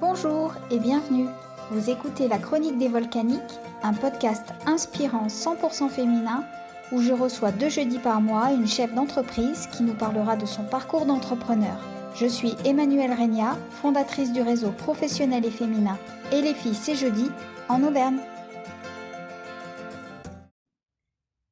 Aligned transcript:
Bonjour 0.00 0.54
et 0.70 0.78
bienvenue. 0.78 1.26
Vous 1.70 1.90
écoutez 1.90 2.26
La 2.26 2.38
Chronique 2.38 2.78
des 2.78 2.88
Volcaniques, 2.88 3.60
un 3.82 3.92
podcast 3.92 4.46
inspirant 4.64 5.26
100% 5.26 5.90
féminin 5.90 6.42
où 6.90 7.02
je 7.02 7.12
reçois 7.12 7.52
deux 7.52 7.68
jeudis 7.68 7.98
par 7.98 8.22
mois 8.22 8.50
une 8.50 8.66
chef 8.66 8.94
d'entreprise 8.94 9.66
qui 9.66 9.82
nous 9.82 9.92
parlera 9.92 10.36
de 10.36 10.46
son 10.46 10.64
parcours 10.64 11.04
d'entrepreneur. 11.04 11.76
Je 12.14 12.24
suis 12.24 12.54
Emmanuelle 12.64 13.12
Regna, 13.12 13.58
fondatrice 13.82 14.32
du 14.32 14.40
réseau 14.40 14.70
professionnel 14.70 15.44
et 15.44 15.50
féminin 15.50 15.98
Et 16.32 16.40
les 16.40 16.54
filles 16.54 16.74
c'est 16.74 16.94
jeudi 16.94 17.26
en 17.68 17.82
Auvergne. 17.82 18.20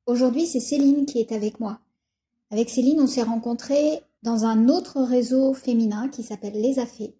Aujourd'hui, 0.06 0.46
c'est 0.46 0.60
Céline 0.60 1.04
qui 1.04 1.20
est 1.20 1.32
avec 1.32 1.60
moi. 1.60 1.80
Avec 2.50 2.70
Céline, 2.70 3.02
on 3.02 3.06
s'est 3.06 3.22
rencontrés 3.22 4.00
dans 4.22 4.46
un 4.46 4.68
autre 4.70 5.02
réseau 5.02 5.52
féminin 5.52 6.08
qui 6.08 6.22
s'appelle 6.22 6.54
Les 6.54 6.78
Affaires. 6.78 7.12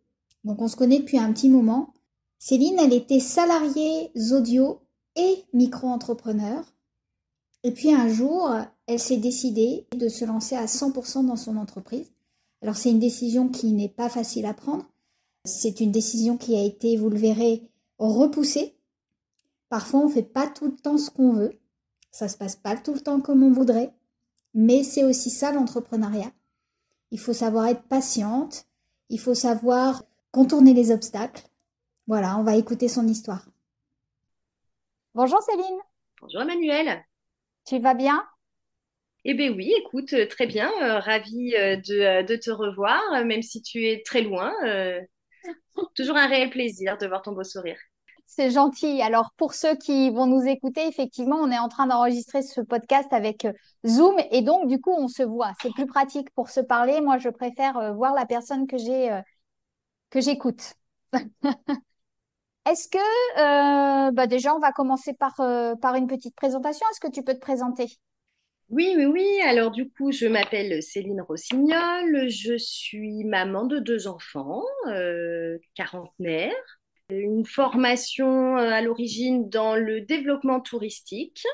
Donc 0.45 0.61
on 0.61 0.69
se 0.69 0.77
connaît 0.77 1.01
depuis 1.01 1.19
un 1.19 1.33
petit 1.33 1.49
moment. 1.49 1.95
Céline, 2.39 2.79
elle 2.79 2.93
était 2.93 3.21
salariée 3.21 4.13
audio 4.33 4.81
et 5.17 5.45
micro-entrepreneur. 5.53 6.65
Et 7.65 7.73
puis 7.73 7.93
un 7.93 8.09
jour, 8.09 8.51
elle 8.87 9.01
s'est 9.01 9.17
décidée 9.17 9.87
de 9.97 10.09
se 10.09 10.25
lancer 10.25 10.55
à 10.55 10.67
100% 10.67 11.27
dans 11.27 11.37
son 11.37 11.57
entreprise. 11.57 12.11
Alors 12.63 12.77
c'est 12.77 12.91
une 12.91 13.01
décision 13.01 13.49
qui 13.49 13.73
n'est 13.73 13.89
pas 13.89 14.09
facile 14.09 14.47
à 14.47 14.55
prendre. 14.55 14.87
C'est 15.45 15.81
une 15.81 15.93
décision 15.93 16.37
qui 16.37 16.57
a 16.57 16.63
été, 16.63 16.97
vous 16.97 17.11
le 17.11 17.19
verrez, 17.19 17.69
repoussée. 17.99 18.77
Parfois, 19.69 20.01
on 20.01 20.09
ne 20.09 20.13
fait 20.13 20.23
pas 20.23 20.47
tout 20.47 20.67
le 20.67 20.77
temps 20.77 20.99
ce 20.99 21.11
qu'on 21.11 21.33
veut. 21.33 21.59
Ça 22.11 22.29
se 22.29 22.37
passe 22.37 22.57
pas 22.57 22.77
tout 22.77 22.95
le 22.95 23.01
temps 23.01 23.21
comme 23.21 23.43
on 23.43 23.53
voudrait. 23.53 23.95
Mais 24.55 24.83
c'est 24.83 25.05
aussi 25.05 25.31
ça 25.31 25.53
l'entrepreneuriat. 25.53 26.33
Il 27.11 27.19
faut 27.19 27.33
savoir 27.33 27.67
être 27.67 27.83
patiente. 27.83 28.67
Il 29.11 29.21
faut 29.21 29.35
savoir 29.35 30.05
contourner 30.31 30.75
les 30.75 30.91
obstacles. 30.91 31.43
Voilà, 32.07 32.39
on 32.39 32.43
va 32.43 32.57
écouter 32.57 32.89
son 32.89 33.07
histoire. 33.07 33.47
Bonjour 35.15 35.43
Céline. 35.43 35.81
Bonjour 36.21 36.43
Emmanuel. 36.43 37.05
Tu 37.67 37.79
vas 37.79 37.95
bien? 37.95 38.25
Eh 39.25 39.35
bien 39.35 39.53
oui, 39.53 39.73
écoute, 39.79 40.13
euh, 40.15 40.27
très 40.27 40.47
bien, 40.47 40.71
euh, 40.81 41.01
ravie 41.01 41.55
euh, 41.55 41.77
de, 41.77 42.37
te 42.37 42.51
revoir, 42.51 43.01
même 43.25 43.43
si 43.43 43.61
tu 43.61 43.87
es 43.87 44.03
très 44.05 44.23
loin. 44.23 44.53
toujours 45.95 46.17
un 46.17 46.27
réel 46.27 46.51
plaisir 46.51 46.97
de 46.99 47.07
voir 47.07 47.23
ton 47.23 47.33
beau 47.33 47.45
sourire. 47.45 47.79
C'est 48.27 48.51
gentil. 48.51 49.03
Alors 49.03 49.33
pour 49.37 49.55
ceux 49.55 49.75
qui 49.77 50.11
vont 50.11 50.27
nous 50.27 50.47
écouter, 50.47 50.87
effectivement, 50.87 51.37
on 51.37 51.51
est 51.51 51.59
en 51.59 51.69
train 51.69 51.87
d'enregistrer 51.87 52.43
ce 52.43 52.61
podcast 52.61 53.13
avec 53.13 53.47
Zoom 53.87 54.17
et 54.31 54.43
donc 54.43 54.69
du 54.69 54.81
coup 54.81 54.95
on 54.97 55.09
se 55.09 55.23
voit. 55.23 55.53
C'est 55.63 55.73
plus 55.73 55.87
pratique 55.87 56.31
pour 56.35 56.49
se 56.51 56.61
parler. 56.61 57.01
Moi, 57.01 57.19
je 57.19 57.29
préfère 57.29 57.95
voir 57.95 58.15
la 58.15 58.27
personne 58.27 58.67
que 58.67 58.79
j'ai 58.79 59.11
que 60.11 60.21
j'écoute. 60.21 60.75
Est-ce 62.67 62.89
que, 62.89 62.99
euh, 64.09 64.11
bah 64.13 64.27
déjà, 64.27 64.55
on 64.55 64.59
va 64.59 64.73
commencer 64.73 65.15
par, 65.15 65.41
euh, 65.41 65.75
par 65.77 65.95
une 65.95 66.07
petite 66.07 66.37
présentation. 66.37 66.87
Est-ce 66.91 67.01
que 67.01 67.11
tu 67.11 67.23
peux 67.23 67.35
te 67.35 67.41
présenter? 67.41 67.87
Oui, 68.69 68.93
oui, 68.97 69.07
oui. 69.07 69.41
Alors 69.47 69.71
du 69.71 69.89
coup, 69.91 70.13
je 70.13 70.27
m'appelle 70.27 70.83
Céline 70.83 71.23
Rossignol. 71.23 72.29
Je 72.29 72.59
suis 72.59 73.25
maman 73.25 73.65
de 73.65 73.79
deux 73.79 74.07
enfants, 74.09 74.63
euh, 74.89 75.59
quarantenaire. 75.75 76.53
Une 77.09 77.47
formation 77.47 78.57
à 78.57 78.83
l'origine 78.83 79.49
dans 79.49 79.75
le 79.75 80.03
développement 80.03 80.61
touristique 80.61 81.47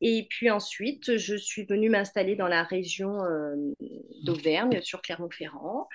et 0.00 0.26
puis 0.28 0.50
ensuite, 0.50 1.16
je 1.16 1.36
suis 1.36 1.64
venue 1.64 1.88
m'installer 1.88 2.36
dans 2.36 2.48
la 2.48 2.62
région 2.62 3.24
euh, 3.24 3.54
d'Auvergne, 4.22 4.80
sur 4.82 5.00
Clermont-Ferrand. 5.00 5.88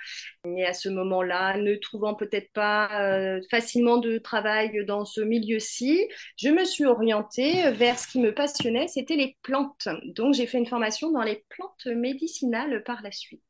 Et 0.45 0.65
à 0.65 0.73
ce 0.73 0.89
moment-là, 0.89 1.57
ne 1.57 1.75
trouvant 1.75 2.15
peut-être 2.15 2.51
pas 2.53 2.89
euh, 3.01 3.41
facilement 3.51 3.97
de 3.97 4.17
travail 4.17 4.85
dans 4.85 5.05
ce 5.05 5.21
milieu-ci, 5.21 6.07
je 6.37 6.49
me 6.49 6.63
suis 6.63 6.85
orientée 6.85 7.71
vers 7.71 7.99
ce 7.99 8.07
qui 8.07 8.19
me 8.19 8.33
passionnait, 8.33 8.87
c'était 8.87 9.15
les 9.15 9.37
plantes. 9.41 9.87
Donc 10.15 10.33
j'ai 10.33 10.47
fait 10.47 10.57
une 10.57 10.65
formation 10.65 11.11
dans 11.11 11.23
les 11.23 11.45
plantes 11.49 11.85
médicinales 11.85 12.83
par 12.83 13.01
la 13.01 13.11
suite. 13.11 13.43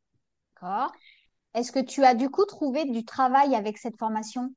D'accord. 0.56 0.92
Est-ce 1.56 1.72
que 1.72 1.80
tu 1.80 2.04
as 2.04 2.16
du 2.16 2.30
coup 2.30 2.46
trouvé 2.46 2.86
du 2.86 3.06
travail 3.06 3.56
avec 3.56 3.78
cette 3.78 3.98
formation? 3.98 4.54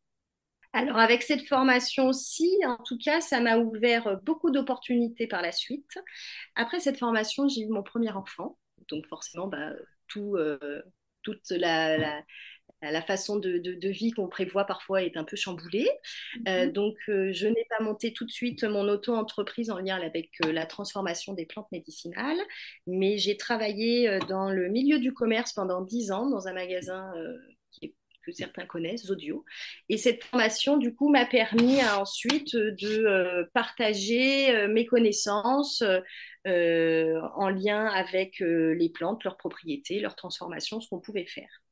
Alors 0.73 0.97
avec 0.97 1.23
cette 1.23 1.47
formation-ci, 1.47 2.51
en 2.67 2.83
tout 2.83 2.97
cas, 2.97 3.21
ça 3.21 3.41
m'a 3.41 3.59
ouvert 3.59 4.19
beaucoup 4.23 4.51
d'opportunités 4.51 5.27
par 5.27 5.43
la 5.43 5.53
suite. 5.53 5.99
Après 6.55 6.81
cette 6.81 6.99
formation, 6.99 7.47
j'ai 7.49 7.63
eu 7.63 7.69
mon 7.69 7.83
premier 7.83 8.11
enfant. 8.13 8.59
Donc 8.89 9.07
forcément, 9.07 9.49
bah, 9.49 9.73
tout, 10.09 10.37
euh, 10.37 10.83
toute 11.23 11.51
la, 11.51 12.23
façon 13.07 13.39
de, 13.39 13.89
vie 13.91 14.13
qu'on 14.13 14.29
prévoit 14.29 14.65
parfois 14.65 15.03
est 15.03 15.17
un 15.17 15.25
peu 15.25 15.37
chamboulée. 15.37 15.91
Euh, 16.49 16.67
mhm. 16.67 16.73
donc 16.73 16.97
euh, 17.09 17.33
je 17.33 17.47
n'ai 17.47 17.67
pas 17.69 17.85
monté 17.85 18.13
tout 18.13 18.25
de 18.25 18.31
suite 18.31 18.65
mon 18.65 18.89
auto-entreprise 18.89 19.71
en 19.71 19.79
lien 19.79 19.97
avec 19.97 20.31
la 20.41 20.67
transformation 20.67 21.35
des 21.35 21.47
plantes 21.47 21.71
médicinales, 21.71 22.41
mais 22.87 23.19
j'ai 23.19 23.37
travaillé 23.37 24.19
dans 24.29 24.51
le 24.51 24.69
milieu 24.69 24.99
du 24.99 25.13
commerce 25.13 25.53
pendant 25.53 25.83
dix 25.83 26.13
ans 26.13 26.29
dans 26.29 26.49
un 26.49 26.55
magasin 26.55 27.13
que 28.23 28.33
certains 28.33 28.67
connaissent, 28.67 29.07
Zodio. 29.07 29.45
Et 29.89 29.99
cette 29.99 30.25
formation, 30.25 30.77
du 30.77 30.95
coup, 30.95 31.09
m'a 31.09 31.27
permis 31.27 31.85
ensuite 31.85 32.57
de 32.57 33.07
euh, 33.07 33.45
partager 33.53 34.55
euh, 34.55 34.69
mes 34.69 34.87
connaissances 34.87 35.83
euh, 36.47 37.21
en 37.35 37.49
lien 37.49 37.87
avec 37.87 38.41
les 38.41 38.91
plantes, 38.91 39.25
leurs 39.25 39.37
propriétés, 39.37 40.01
leurs 40.01 40.17
transformations, 40.17 40.81
ce 40.81 40.89
qu'on 40.89 41.01
pouvait 41.01 41.27
faire. 41.27 41.63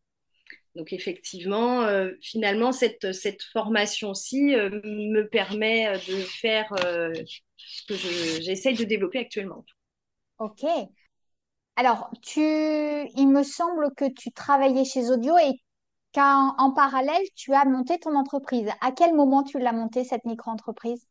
Donc 0.77 0.93
effectivement, 0.93 1.85
finalement, 2.21 2.71
cette, 2.71 3.13
cette 3.13 3.43
formation-ci 3.43 4.55
me 4.55 5.23
permet 5.23 5.95
de 5.95 6.17
faire 6.21 6.73
ce 7.57 7.87
que 7.89 7.95
j'essaye 8.41 8.77
de 8.77 8.85
développer 8.85 9.19
actuellement. 9.19 9.65
Ok. 10.39 10.65
Alors, 11.81 12.11
tu, 12.23 12.41
il 12.41 13.27
me 13.29 13.43
semble 13.43 13.95
que 13.95 14.05
tu 14.13 14.31
travaillais 14.33 14.85
chez 14.85 15.09
Audio 15.11 15.37
et 15.39 15.61
qu'en 16.15 16.73
parallèle, 16.73 17.25
tu 17.37 17.53
as 17.55 17.65
monté 17.65 17.99
ton 17.99 18.15
entreprise. 18.17 18.69
À 18.81 18.93
quel 18.93 19.15
moment 19.15 19.43
tu 19.43 19.59
l'as 19.59 19.73
montée, 19.73 20.05
cette 20.05 20.25
micro-entreprise? 20.25 21.07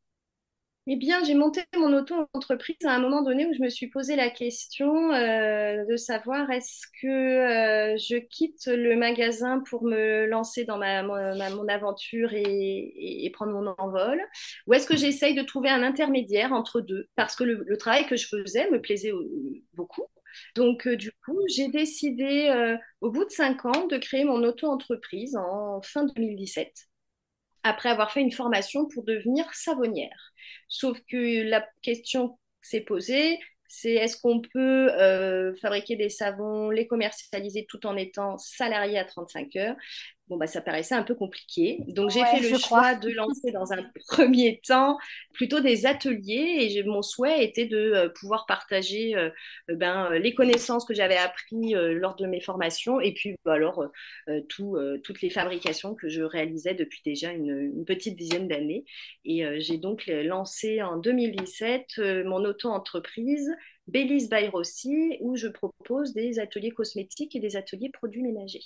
Eh 0.91 0.95
bien, 0.95 1.23
j'ai 1.23 1.35
monté 1.35 1.61
mon 1.77 1.93
auto-entreprise 1.93 2.77
à 2.83 2.93
un 2.93 2.99
moment 2.99 3.21
donné 3.21 3.45
où 3.45 3.53
je 3.53 3.61
me 3.61 3.69
suis 3.69 3.89
posé 3.89 4.15
la 4.15 4.31
question 4.31 5.11
euh, 5.11 5.85
de 5.85 5.95
savoir 5.97 6.49
est-ce 6.49 6.87
que 6.99 7.07
euh, 7.07 7.97
je 7.97 8.17
quitte 8.17 8.65
le 8.65 8.95
magasin 8.95 9.61
pour 9.69 9.83
me 9.83 10.25
lancer 10.25 10.65
dans 10.65 10.79
ma, 10.79 11.03
mon 11.03 11.67
aventure 11.67 12.33
et, 12.33 13.29
prendre 13.35 13.51
mon 13.51 13.67
envol, 13.77 14.19
ou 14.65 14.73
est-ce 14.73 14.87
que 14.87 14.97
j'essaye 14.97 15.35
de 15.35 15.43
trouver 15.43 15.69
un 15.69 15.83
intermédiaire 15.83 16.53
entre 16.53 16.81
deux? 16.81 17.07
Parce 17.15 17.35
que 17.35 17.43
le 17.43 17.77
travail 17.77 18.07
que 18.07 18.15
je 18.15 18.27
faisais 18.27 18.71
me 18.71 18.81
plaisait 18.81 19.11
euh, 19.11 19.61
beaucoup, 19.75 20.07
donc, 20.55 20.87
euh, 20.87 20.95
du 20.97 21.11
coup, 21.25 21.39
j'ai 21.47 21.67
décidé, 21.69 22.49
euh, 22.49 22.77
au 23.01 23.11
bout 23.11 23.25
de 23.25 23.29
cinq 23.31 23.65
ans, 23.65 23.87
de 23.87 23.97
créer 23.97 24.23
mon 24.23 24.43
auto-entreprise 24.43 25.35
en 25.37 25.81
fin 25.81 26.05
2017, 26.05 26.73
après 27.63 27.89
avoir 27.89 28.11
fait 28.11 28.21
une 28.21 28.31
formation 28.31 28.87
pour 28.87 29.03
devenir 29.03 29.45
savonnière. 29.53 30.33
Sauf 30.67 30.99
que 31.09 31.43
la 31.47 31.67
question 31.81 32.39
s'est 32.61 32.81
posée, 32.81 33.39
c'est 33.67 33.93
est-ce 33.93 34.17
qu'on 34.19 34.41
peut 34.41 34.91
euh, 34.93 35.55
fabriquer 35.61 35.95
des 35.95 36.09
savons, 36.09 36.69
les 36.71 36.87
commercialiser 36.87 37.65
tout 37.69 37.85
en 37.85 37.95
étant 37.97 38.37
salarié 38.37 38.97
à 38.97 39.05
35 39.05 39.55
heures? 39.57 39.75
Bon, 40.29 40.37
bah, 40.37 40.47
ça 40.47 40.61
paraissait 40.61 40.95
un 40.95 41.03
peu 41.03 41.15
compliqué. 41.15 41.79
Donc, 41.87 42.11
j'ai 42.11 42.23
fait 42.25 42.39
le 42.39 42.57
choix 42.57 42.95
de 42.95 43.09
lancer 43.09 43.51
dans 43.51 43.73
un 43.73 43.83
premier 44.07 44.61
temps 44.65 44.97
plutôt 45.33 45.59
des 45.59 45.85
ateliers 45.85 46.57
et 46.59 46.83
mon 46.83 47.01
souhait 47.01 47.43
était 47.43 47.65
de 47.65 47.77
euh, 47.77 48.09
pouvoir 48.09 48.45
partager 48.45 49.15
euh, 49.15 49.29
ben, 49.67 50.09
les 50.11 50.33
connaissances 50.33 50.85
que 50.85 50.93
j'avais 50.93 51.17
apprises 51.17 51.73
lors 51.73 52.15
de 52.15 52.25
mes 52.25 52.39
formations 52.39 52.99
et 53.01 53.13
puis 53.13 53.35
bah, 53.45 53.53
alors 53.53 53.85
toutes 54.49 55.21
les 55.21 55.29
fabrications 55.29 55.95
que 55.95 56.09
je 56.09 56.21
réalisais 56.21 56.73
depuis 56.73 57.01
déjà 57.03 57.31
une, 57.31 57.83
petite 57.85 58.15
dizaine 58.15 58.47
d'années. 58.47 58.85
Et 59.25 59.43
j'ai 59.59 59.77
donc 59.77 60.05
lancé 60.07 60.81
en 60.81 60.97
2017 60.97 61.99
mon 62.25 62.43
auto-entreprise 62.45 63.49
Bélis 63.89 64.27
by 64.29 64.47
Rossi, 64.49 65.17
où 65.19 65.35
je 65.35 65.47
propose 65.47 66.13
des 66.13 66.39
ateliers 66.39 66.69
cosmétiques 66.69 67.35
et 67.35 67.39
des 67.39 67.55
ateliers 67.55 67.89
produits 67.89 68.21
ménagers, 68.21 68.63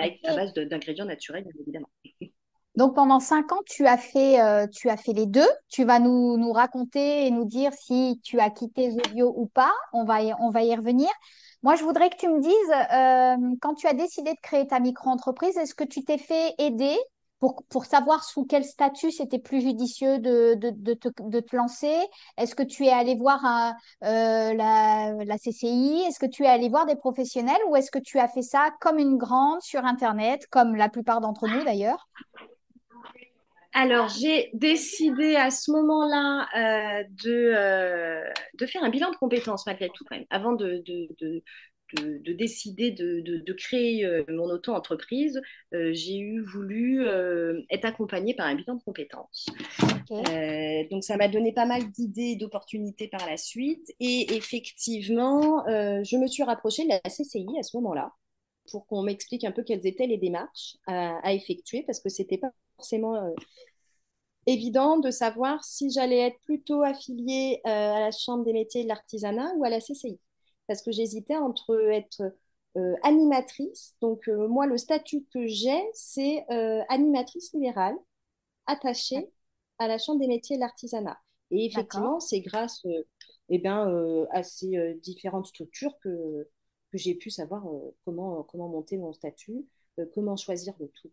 avec, 0.00 0.20
à 0.24 0.34
base 0.34 0.52
d'ingrédients 0.54 1.04
naturels, 1.04 1.44
bien 1.44 1.52
évidemment. 1.60 1.88
Donc 2.76 2.94
pendant 2.94 3.20
cinq 3.20 3.52
ans, 3.52 3.60
tu 3.66 3.86
as 3.86 3.98
fait, 3.98 4.40
euh, 4.40 4.66
tu 4.68 4.88
as 4.88 4.96
fait 4.96 5.12
les 5.12 5.26
deux. 5.26 5.48
Tu 5.68 5.84
vas 5.84 5.98
nous, 5.98 6.36
nous, 6.36 6.52
raconter 6.52 7.26
et 7.26 7.30
nous 7.30 7.44
dire 7.44 7.72
si 7.72 8.20
tu 8.22 8.38
as 8.38 8.48
quitté 8.50 8.92
Zodio 8.92 9.34
ou 9.36 9.46
pas. 9.46 9.72
On 9.92 10.04
va 10.04 10.22
y, 10.22 10.32
on 10.38 10.50
va 10.50 10.62
y 10.62 10.74
revenir. 10.74 11.08
Moi, 11.62 11.74
je 11.74 11.82
voudrais 11.82 12.08
que 12.08 12.16
tu 12.16 12.28
me 12.28 12.40
dises, 12.40 12.52
euh, 12.52 13.56
quand 13.60 13.74
tu 13.74 13.86
as 13.86 13.92
décidé 13.92 14.32
de 14.32 14.38
créer 14.40 14.66
ta 14.66 14.80
micro-entreprise, 14.80 15.56
est-ce 15.58 15.74
que 15.74 15.84
tu 15.84 16.04
t'es 16.04 16.16
fait 16.16 16.54
aider 16.58 16.96
pour, 17.40 17.64
pour 17.70 17.86
savoir 17.86 18.22
sous 18.22 18.44
quel 18.44 18.64
statut 18.64 19.10
c'était 19.10 19.38
plus 19.38 19.62
judicieux 19.62 20.18
de, 20.18 20.54
de, 20.54 20.70
de, 20.70 20.94
te, 20.94 21.08
de 21.20 21.40
te 21.40 21.56
lancer. 21.56 21.96
Est-ce 22.36 22.54
que 22.54 22.62
tu 22.62 22.84
es 22.84 22.90
allé 22.90 23.16
voir 23.16 23.44
un, 23.44 23.74
euh, 24.04 24.54
la, 24.54 25.14
la 25.24 25.38
CCI 25.38 26.04
Est-ce 26.06 26.18
que 26.18 26.26
tu 26.26 26.44
es 26.44 26.48
allé 26.48 26.68
voir 26.68 26.86
des 26.86 26.96
professionnels 26.96 27.60
ou 27.68 27.76
est-ce 27.76 27.90
que 27.90 27.98
tu 27.98 28.18
as 28.18 28.28
fait 28.28 28.42
ça 28.42 28.70
comme 28.80 28.98
une 28.98 29.16
grande 29.16 29.60
sur 29.62 29.84
Internet, 29.84 30.46
comme 30.50 30.76
la 30.76 30.88
plupart 30.88 31.20
d'entre 31.20 31.48
nous 31.48 31.64
d'ailleurs? 31.64 32.08
Alors, 33.72 34.08
j'ai 34.08 34.50
décidé 34.52 35.36
à 35.36 35.50
ce 35.50 35.70
moment-là 35.70 36.48
euh, 36.56 37.04
de, 37.24 37.52
euh, 37.54 38.24
de 38.58 38.66
faire 38.66 38.82
un 38.82 38.90
bilan 38.90 39.10
de 39.10 39.16
compétences 39.16 39.64
malgré 39.64 39.88
tout, 39.90 40.04
même, 40.10 40.24
avant 40.30 40.52
de, 40.52 40.82
de, 41.96 42.18
de 42.18 42.32
décider 42.32 42.90
de, 42.90 43.52
créer 43.52 44.04
euh, 44.04 44.24
mon 44.28 44.44
auto-entreprise. 44.44 45.40
j'ai 45.72 46.18
eu 46.18 46.40
voulu 46.40 47.06
être 47.70 47.84
accompagnée 47.84 48.34
par 48.34 48.46
un 48.46 48.54
bilan 48.54 48.76
de 48.76 48.82
compétences. 48.82 49.46
donc, 50.90 51.04
ça 51.04 51.16
m'a 51.16 51.28
donné 51.28 51.52
pas 51.52 51.66
mal 51.66 51.90
d'idées 51.90 52.32
et 52.32 52.36
d'opportunités 52.36 53.08
par 53.08 53.26
la 53.26 53.36
suite. 53.36 53.92
Et 54.00 54.34
effectivement, 54.34 55.64
je 55.66 56.16
me 56.16 56.26
suis 56.26 56.42
rapprochée 56.42 56.84
de 56.84 56.90
la 56.90 57.00
CCI 57.00 57.46
à 57.58 57.62
ce 57.62 57.76
moment-là 57.76 58.12
pour 58.70 58.86
qu'on 58.86 59.02
m'explique 59.02 59.44
un 59.44 59.52
peu 59.52 59.62
quelles 59.62 59.86
étaient 59.86 60.06
les 60.06 60.18
démarches 60.18 60.76
à, 60.86 61.18
à 61.26 61.32
effectuer 61.32 61.82
parce 61.82 62.00
que 62.00 62.08
c'était 62.08 62.38
pas 62.38 62.50
forcément 62.76 63.14
euh, 63.16 63.30
évident 64.46 64.98
de 64.98 65.10
savoir 65.10 65.62
si 65.64 65.90
j'allais 65.90 66.18
être 66.18 66.40
plutôt 66.42 66.82
affiliée 66.82 67.60
euh, 67.66 67.70
à 67.70 68.00
la 68.00 68.10
Chambre 68.10 68.44
des 68.44 68.52
métiers 68.52 68.84
de 68.84 68.88
l'artisanat 68.88 69.52
ou 69.56 69.64
à 69.64 69.70
la 69.70 69.80
CCI. 69.80 70.18
Parce 70.70 70.82
que 70.82 70.92
j'hésitais 70.92 71.34
entre 71.34 71.90
être 71.90 72.22
euh, 72.76 72.94
animatrice. 73.02 73.96
Donc, 74.00 74.28
moi, 74.28 74.66
le 74.66 74.76
statut 74.76 75.26
que 75.34 75.48
j'ai, 75.48 75.82
c'est 75.94 76.46
animatrice 76.88 77.52
libérale 77.52 77.96
attachée 78.66 79.32
à 79.80 79.88
la 79.88 79.98
Chambre 79.98 80.20
des 80.20 80.28
métiers 80.28 80.54
de 80.54 80.60
l'artisanat. 80.60 81.18
Et 81.50 81.64
effectivement, 81.64 82.20
c'est 82.20 82.38
grâce 82.38 82.86
eh 83.48 83.58
ben, 83.58 84.28
à 84.30 84.44
ces 84.44 84.94
différentes 85.02 85.46
structures 85.46 85.98
que, 86.04 86.48
que 86.92 86.98
j'ai 86.98 87.16
pu 87.16 87.30
savoir 87.30 87.64
comment, 88.04 88.44
comment 88.44 88.68
monter 88.68 88.96
mon 88.96 89.12
statut, 89.12 89.66
comment 90.14 90.36
choisir 90.36 90.74
le 90.78 90.86
tout. 90.86 91.10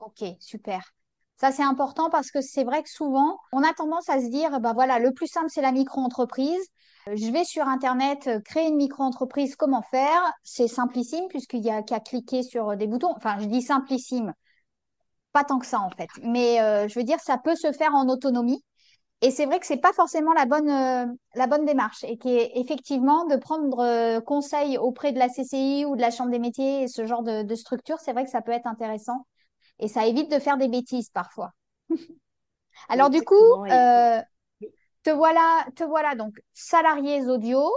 Ok, 0.00 0.24
super. 0.40 0.92
Ça, 1.40 1.52
c'est 1.52 1.62
important 1.62 2.10
parce 2.10 2.30
que 2.30 2.42
c'est 2.42 2.64
vrai 2.64 2.82
que 2.82 2.90
souvent, 2.90 3.38
on 3.52 3.62
a 3.62 3.72
tendance 3.72 4.10
à 4.10 4.20
se 4.20 4.26
dire, 4.26 4.60
ben 4.60 4.74
voilà, 4.74 4.98
le 4.98 5.12
plus 5.12 5.26
simple, 5.26 5.46
c'est 5.48 5.62
la 5.62 5.72
micro-entreprise. 5.72 6.60
Euh, 7.08 7.16
je 7.16 7.32
vais 7.32 7.44
sur 7.44 7.66
Internet 7.66 8.26
euh, 8.26 8.40
créer 8.40 8.68
une 8.68 8.76
micro-entreprise, 8.76 9.56
comment 9.56 9.80
faire? 9.80 10.20
C'est 10.42 10.68
simplissime 10.68 11.24
puisqu'il 11.30 11.62
y 11.62 11.70
a 11.70 11.82
qu'à 11.82 11.98
cliquer 11.98 12.42
sur 12.42 12.76
des 12.76 12.86
boutons. 12.86 13.14
Enfin, 13.16 13.38
je 13.38 13.46
dis 13.46 13.62
simplissime, 13.62 14.34
pas 15.32 15.42
tant 15.42 15.58
que 15.58 15.64
ça 15.64 15.80
en 15.80 15.88
fait. 15.88 16.10
Mais 16.22 16.60
euh, 16.60 16.88
je 16.88 16.98
veux 16.98 17.04
dire, 17.04 17.20
ça 17.20 17.38
peut 17.38 17.56
se 17.56 17.72
faire 17.72 17.94
en 17.94 18.10
autonomie. 18.10 18.62
Et 19.22 19.30
c'est 19.30 19.46
vrai 19.46 19.60
que 19.60 19.66
c'est 19.66 19.78
pas 19.78 19.94
forcément 19.94 20.34
la 20.34 20.44
bonne, 20.44 21.64
démarche 21.64 22.04
et 22.04 22.18
qu'effectivement, 22.18 23.24
de 23.26 23.36
prendre 23.36 24.20
conseil 24.20 24.76
auprès 24.76 25.12
de 25.12 25.18
la 25.18 25.28
CCI 25.30 25.86
ou 25.86 25.96
de 25.96 26.02
la 26.02 26.10
Chambre 26.10 26.30
des 26.30 26.38
métiers 26.38 26.82
et 26.82 26.88
ce 26.88 27.06
genre 27.06 27.22
de 27.22 27.54
structure, 27.54 27.98
c'est 27.98 28.12
vrai 28.12 28.24
que 28.24 28.30
ça 28.30 28.42
peut 28.42 28.52
être 28.52 28.66
intéressant 28.66 29.26
et 29.80 29.88
ça 29.88 30.06
évite 30.06 30.30
de 30.30 30.38
faire 30.38 30.56
des 30.56 30.68
bêtises 30.68 31.10
parfois. 31.10 31.50
Alors 32.88 33.10
du 33.10 33.22
coup, 33.22 33.34
euh, 33.34 34.20
te 35.02 35.10
voilà, 35.10 35.66
te 35.74 35.84
voilà 35.84 36.14
donc 36.14 36.40
salarié 36.52 37.22
audio 37.26 37.68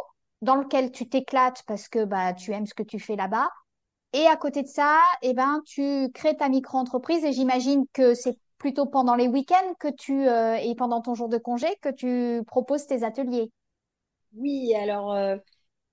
dans 0.42 0.56
lequel 0.56 0.92
tu 0.92 1.08
t'éclates 1.10 1.64
parce 1.66 1.88
que 1.88 2.04
bah, 2.06 2.34
tu 2.34 2.52
aimes 2.52 2.68
ce 2.68 2.74
que 2.74 2.84
tu 2.84 3.00
fais 3.00 3.16
là-bas. 3.16 3.50
Et 4.14 4.28
à 4.28 4.36
côté 4.36 4.62
de 4.62 4.68
ça, 4.68 5.00
eh 5.24 5.34
ben, 5.34 5.62
tu 5.66 6.10
crées 6.14 6.38
ta 6.38 6.48
micro-entreprise 6.48 7.26
et 7.26 7.34
j'imagine 7.34 7.86
que 7.94 8.14
c'est 8.14 8.38
plutôt 8.60 8.86
pendant 8.86 9.16
les 9.16 9.28
week-ends 9.28 9.74
que 9.80 9.88
tu 9.88 10.28
euh, 10.28 10.56
et 10.56 10.76
pendant 10.76 11.02
ton 11.02 11.16
jour 11.16 11.30
de 11.30 11.38
congé 11.38 11.68
que 11.82 11.90
tu 11.90 12.44
proposes 12.46 12.86
tes 12.86 13.04
ateliers. 13.04 13.50
Oui, 14.36 14.74
alors 14.76 15.14
euh, 15.14 15.38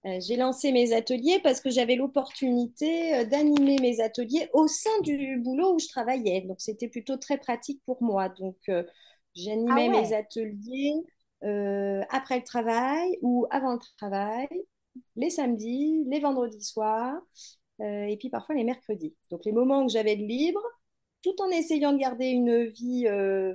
j'ai 0.05 0.37
lancé 0.37 0.73
mes 0.73 0.95
ateliers 0.95 1.41
parce 1.43 1.61
que 1.61 1.69
j'avais 1.69 1.97
l'opportunité 1.97 3.15
euh, 3.15 3.25
d'animer 3.25 3.77
mes 3.81 4.01
ateliers 4.01 4.49
au 4.55 4.67
sein 4.67 4.99
du 5.03 5.39
boulot 5.39 5.75
où 5.75 5.79
je 5.79 5.89
travaillais. 5.89 6.41
Donc, 6.43 6.61
c'était 6.61 6.89
plutôt 6.89 7.17
très 7.17 7.37
pratique 7.37 7.83
pour 7.85 8.03
moi. 8.03 8.31
Donc, 8.31 8.57
euh, 8.69 8.83
j'animais 9.35 9.89
ah 9.89 10.01
mes 10.01 10.13
ateliers 10.15 10.95
après 12.11 12.37
le 12.37 12.45
travail 12.45 13.19
ou 13.23 13.47
avant 13.51 13.73
le 13.73 13.79
travail, 13.97 14.49
les 15.17 15.31
samedis, 15.31 16.05
les 16.07 16.21
vendredis 16.21 16.63
soirs 16.63 17.19
et 17.79 18.15
puis 18.19 18.29
parfois 18.29 18.55
les 18.55 18.65
mercredis. 18.65 19.15
Donc, 19.31 19.47
les 19.47 19.53
moments 19.53 19.85
où 19.85 19.89
j'avais 19.89 20.17
de 20.17 20.23
libre, 20.23 20.61
tout 21.23 21.35
en 21.41 21.49
essayant 21.49 21.95
de 21.95 21.99
garder 21.99 22.27
une 22.27 22.67
vie 22.67 23.07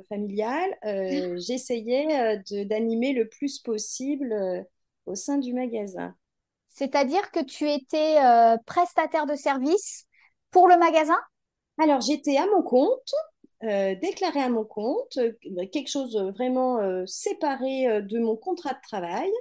familiale, 0.09 0.75
j'essayais 1.37 2.41
d'animer 2.65 3.13
le 3.13 3.29
plus 3.29 3.59
possible 3.59 4.65
au 5.05 5.13
sein 5.13 5.37
du 5.37 5.53
magasin. 5.53 6.15
C'est-à-dire 6.75 7.31
que 7.31 7.41
tu 7.41 7.71
étais 7.71 8.17
euh, 8.21 8.57
prestataire 8.65 9.25
de 9.25 9.35
service 9.35 10.05
pour 10.51 10.67
le 10.67 10.77
magasin? 10.77 11.17
Alors, 11.77 12.01
j'étais 12.01 12.35
à 12.35 12.45
mon 12.47 12.61
compte, 12.63 13.13
euh, 13.63 13.95
déclarée 13.95 14.41
à 14.41 14.49
mon 14.49 14.65
compte, 14.65 15.17
euh, 15.17 15.31
quelque 15.71 15.89
chose 15.89 16.17
vraiment 16.35 16.79
séparé 17.07 18.01
de 18.01 18.19
mon 18.19 18.35
contrat 18.35 18.73
de 18.73 18.81
travail, 18.83 19.31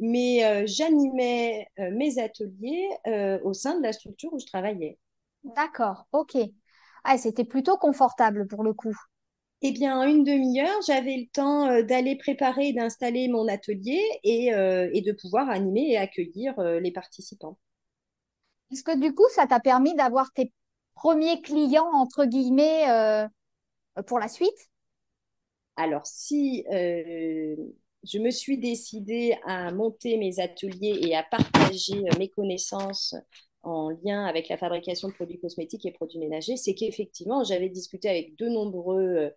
mais 0.00 0.66
j'animais 0.66 1.68
mes 1.78 2.18
ateliers 2.18 2.88
au 3.44 3.52
sein 3.52 3.78
de 3.78 3.82
la 3.82 3.92
structure 3.92 4.32
où 4.32 4.40
je 4.40 4.46
travaillais. 4.46 4.98
D'accord, 5.44 6.06
ok. 6.12 6.36
Ah, 7.04 7.18
c'était 7.18 7.44
plutôt 7.44 7.76
confortable 7.76 8.46
pour 8.48 8.64
le 8.64 8.72
coup. 8.74 8.96
Eh 9.62 9.72
bien, 9.72 9.98
en 9.98 10.04
une 10.04 10.24
demi-heure, 10.24 10.80
j'avais 10.86 11.18
le 11.18 11.26
temps 11.26 11.68
euh, 11.68 11.82
d'aller 11.82 12.16
préparer 12.16 12.68
et 12.68 12.72
d'installer 12.72 13.28
mon 13.28 13.46
atelier 13.46 14.00
et, 14.24 14.54
euh, 14.54 14.88
et, 14.94 15.02
de 15.02 15.12
pouvoir 15.12 15.50
animer 15.50 15.90
et 15.90 15.98
accueillir 15.98 16.58
euh, 16.58 16.80
les 16.80 16.90
participants. 16.90 17.58
Est-ce 18.72 18.82
que 18.82 18.98
du 18.98 19.14
coup, 19.14 19.28
ça 19.34 19.46
t'a 19.46 19.60
permis 19.60 19.94
d'avoir 19.94 20.32
tes 20.32 20.50
premiers 20.94 21.42
clients, 21.42 21.90
entre 21.92 22.24
guillemets, 22.24 22.86
pour 24.06 24.18
la 24.18 24.28
suite? 24.28 24.70
Alors, 25.76 26.06
si 26.06 26.64
je 26.70 28.18
me 28.18 28.30
suis 28.30 28.58
décidée 28.58 29.36
à 29.44 29.72
monter 29.72 30.18
mes 30.18 30.38
ateliers 30.38 31.00
et 31.02 31.16
à 31.16 31.24
partager 31.24 32.04
mes 32.18 32.28
connaissances 32.28 33.16
en 33.62 33.90
lien 34.04 34.24
avec 34.24 34.48
la 34.48 34.56
fabrication 34.56 35.08
de 35.08 35.14
produits 35.14 35.40
cosmétiques 35.40 35.84
et 35.84 35.90
produits 35.90 36.20
ménagers, 36.20 36.56
c'est 36.56 36.74
qu'effectivement, 36.74 37.42
j'avais 37.42 37.70
discuté 37.70 38.08
avec 38.08 38.36
de 38.36 38.48
nombreux 38.48 39.32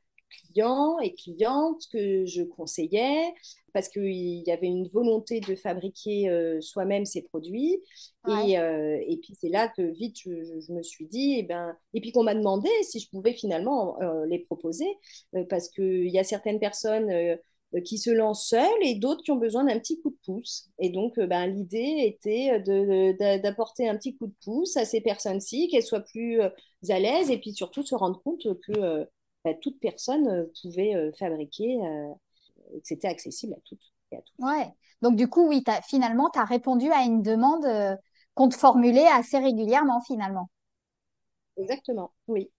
clients 0.48 1.00
et 1.00 1.14
clientes 1.14 1.84
que 1.92 2.26
je 2.26 2.44
conseillais 2.44 3.34
parce 3.74 3.90
qu'il 3.90 4.44
y 4.46 4.52
avait 4.52 4.68
une 4.68 4.88
volonté 4.88 5.40
de 5.40 5.56
fabriquer 5.56 6.30
euh, 6.30 6.62
soi-même 6.62 7.06
ces 7.06 7.24
produits. 7.24 7.82
Et, 8.28 8.58
euh, 8.58 9.04
et, 9.06 9.18
puis 9.18 9.36
c'est 9.40 9.50
là 9.50 9.68
que 9.68 9.82
vite 9.82 10.18
je, 10.20 10.72
me 10.72 10.82
suis 10.82 11.08
dit, 11.08 11.34
et, 11.34 11.40
eh 11.40 11.44
ben, 11.44 11.76
et 11.94 12.00
puis 12.00 12.12
qu'on 12.12 12.24
m'a 12.24 12.36
demandé 12.36 12.70
si 12.84 13.00
je 13.00 13.10
pouvais 13.10 13.34
finalement 13.34 14.00
euh, 14.02 14.26
les 14.28 14.40
proposer 14.40 14.88
parce 15.50 15.68
qu'il 15.70 16.08
y 16.08 16.20
a 16.20 16.24
certaines 16.24 16.60
personnes 16.60 17.38
qui 17.84 17.98
se 17.98 18.12
lancent 18.12 18.48
seules 18.48 18.70
et 18.84 18.96
d'autres 18.96 19.24
qui 19.24 19.32
ont 19.32 19.38
besoin 19.38 19.66
d'un 19.66 19.80
petit 19.80 20.00
coup 20.00 20.12
de 20.12 20.18
pouce. 20.24 20.70
Et 20.80 20.90
donc, 20.90 21.20
ben, 21.20 21.48
l'idée 21.48 22.04
était 22.06 22.60
d'apporter 23.40 23.90
un 23.90 23.98
petit 23.98 24.16
coup 24.16 24.28
de 24.28 24.36
pouce 24.44 24.78
à 24.78 24.86
ces 24.86 25.02
personnes-ci, 25.02 25.68
qu'elles 25.68 25.84
soient 25.84 26.00
plus 26.00 26.40
à 26.42 27.00
l'aise 27.00 27.30
et 27.32 27.40
puis 27.40 27.54
surtout 27.54 27.84
se 27.84 27.96
rendre 27.96 28.22
compte 28.22 28.48
que 28.62 29.08
bah, 29.44 29.54
toute 29.56 29.80
personne 29.80 30.28
euh, 30.28 30.46
pouvait 30.62 30.96
euh, 30.96 31.12
fabriquer 31.12 31.78
euh, 31.84 32.14
et 32.74 32.80
que 32.80 32.88
c'était 32.88 33.08
accessible 33.08 33.54
à 33.54 33.62
toutes 33.66 33.82
et 34.12 34.18
à 34.18 34.22
tous. 34.22 34.34
Ouais. 34.46 34.72
Donc, 35.02 35.16
du 35.16 35.28
coup, 35.28 35.48
oui, 35.48 35.64
as, 35.68 35.82
finalement, 35.82 36.30
tu 36.30 36.40
as 36.40 36.46
répondu 36.46 36.90
à 36.92 37.04
une 37.04 37.22
demande 37.22 37.66
qu'on 38.36 38.48
te 38.48 38.56
formulait 38.56 39.08
assez 39.08 39.38
régulièrement, 39.38 40.02
finalement. 40.02 40.50
Exactement, 41.58 42.14
oui. 42.28 42.50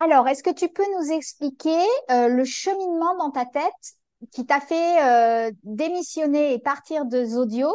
Alors, 0.00 0.28
est-ce 0.28 0.42
que 0.42 0.52
tu 0.52 0.68
peux 0.68 0.84
nous 0.98 1.12
expliquer 1.12 1.82
le 2.10 2.44
cheminement 2.44 3.16
dans 3.16 3.30
ta 3.30 3.46
tête 3.46 3.96
qui 4.32 4.44
t'a 4.44 4.60
fait 4.60 5.50
démissionner 5.62 6.52
et 6.52 6.58
partir 6.58 7.06
de 7.06 7.24
Zodio 7.24 7.68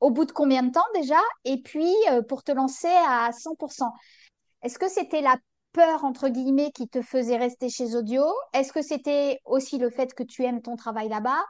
Au 0.00 0.10
bout 0.10 0.24
de 0.24 0.32
combien 0.32 0.62
de 0.62 0.72
temps 0.72 0.80
déjà? 0.94 1.20
Et 1.44 1.60
puis, 1.60 1.92
pour 2.28 2.42
te 2.42 2.52
lancer 2.52 2.88
à 3.06 3.30
100%. 3.32 3.92
Est-ce 4.62 4.78
que 4.78 4.88
c'était 4.88 5.20
la 5.20 5.36
peur, 5.72 6.04
entre 6.04 6.28
guillemets, 6.28 6.70
qui 6.70 6.88
te 6.88 7.02
faisait 7.02 7.36
rester 7.36 7.68
chez 7.68 7.94
Audio? 7.94 8.22
Est-ce 8.52 8.72
que 8.72 8.82
c'était 8.82 9.40
aussi 9.44 9.78
le 9.78 9.90
fait 9.90 10.14
que 10.14 10.22
tu 10.22 10.44
aimes 10.44 10.62
ton 10.62 10.76
travail 10.76 11.08
là-bas? 11.08 11.42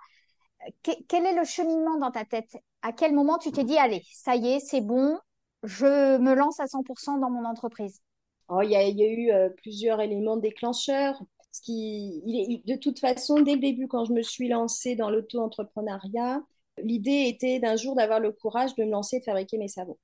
Quel 0.82 1.26
est 1.26 1.34
le 1.34 1.44
cheminement 1.44 1.98
dans 1.98 2.10
ta 2.10 2.24
tête? 2.24 2.56
À 2.82 2.92
quel 2.92 3.12
moment 3.12 3.38
tu 3.38 3.50
t'es 3.50 3.64
dit, 3.64 3.78
allez, 3.78 4.02
ça 4.12 4.36
y 4.36 4.48
est, 4.48 4.60
c'est 4.60 4.80
bon, 4.80 5.18
je 5.62 6.18
me 6.18 6.34
lance 6.34 6.60
à 6.60 6.66
100% 6.66 7.18
dans 7.18 7.30
mon 7.30 7.44
entreprise? 7.44 8.00
Oh, 8.48 8.60
Il 8.62 8.70
y, 8.70 8.76
a, 8.76 8.88
eu 8.88 9.30
euh, 9.32 9.48
plusieurs 9.48 10.00
éléments 10.00 10.36
déclencheurs. 10.36 11.20
Ce 11.52 11.60
qui, 11.60 12.22
il 12.24 12.62
de 12.64 12.76
toute 12.76 12.98
façon, 12.98 13.40
dès 13.40 13.54
le 13.54 13.60
début, 13.60 13.88
quand 13.88 14.04
je 14.04 14.12
me 14.12 14.22
suis 14.22 14.48
lancée 14.48 14.94
dans 14.94 15.10
l'auto-entrepreneuriat, 15.10 16.42
l'idée 16.78 17.26
était 17.28 17.58
d'un 17.58 17.76
jour 17.76 17.94
d'avoir 17.94 18.20
le 18.20 18.32
courage 18.32 18.74
de 18.74 18.84
me 18.84 18.90
lancer 18.90 19.16
et 19.16 19.20
de 19.20 19.24
fabriquer 19.24 19.58
mes 19.58 19.68
savons. 19.68 19.98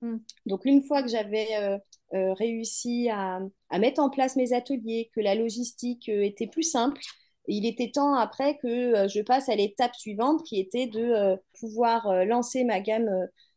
Hmm. 0.00 0.18
Donc, 0.46 0.64
une 0.64 0.82
fois 0.82 1.02
que 1.02 1.08
j'avais 1.08 1.48
euh, 1.56 1.78
euh, 2.14 2.34
réussi 2.34 3.08
à, 3.10 3.40
mettre 3.78 4.02
en 4.02 4.10
place 4.10 4.36
mes 4.36 4.52
ateliers, 4.52 5.10
que 5.14 5.20
la 5.20 5.34
logistique 5.34 6.08
euh, 6.08 6.22
était 6.22 6.46
plus 6.46 6.62
simple. 6.62 7.00
il 7.48 7.66
était 7.66 7.90
temps 7.90 8.14
après 8.14 8.58
que 8.58 9.08
je 9.08 9.20
passe 9.22 9.48
à 9.48 9.56
l'étape 9.56 9.94
suivante 9.94 10.42
qui 10.44 10.60
était 10.60 10.86
de 10.86 11.36
pouvoir 11.60 12.24
lancer 12.24 12.64
ma 12.64 12.80
gamme 12.80 13.10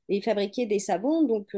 et 0.09 0.21
fabriquer 0.21 0.65
des 0.65 0.79
savons. 0.79 1.23
Donc, 1.23 1.55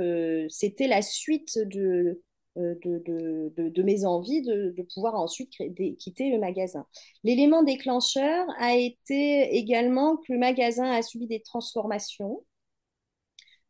c'était 0.49 0.87
la 0.87 1.01
suite 1.01 1.57
de, 1.57 2.21
de, 2.55 3.83
mes 3.83 4.05
envies 4.05 4.43
de, 4.43 4.85
pouvoir 4.93 5.15
ensuite 5.15 5.51
quitter 5.97 6.29
le 6.29 6.39
magasin. 6.39 6.85
L'élément 7.23 7.63
déclencheur 7.63 8.45
a 8.59 8.75
été 8.75 9.55
également 9.57 10.17
que 10.17 10.33
le 10.33 10.37
magasin 10.37 10.91
a 10.91 11.01
subi 11.01 11.25
des 11.27 11.41
transformations, 11.41 12.43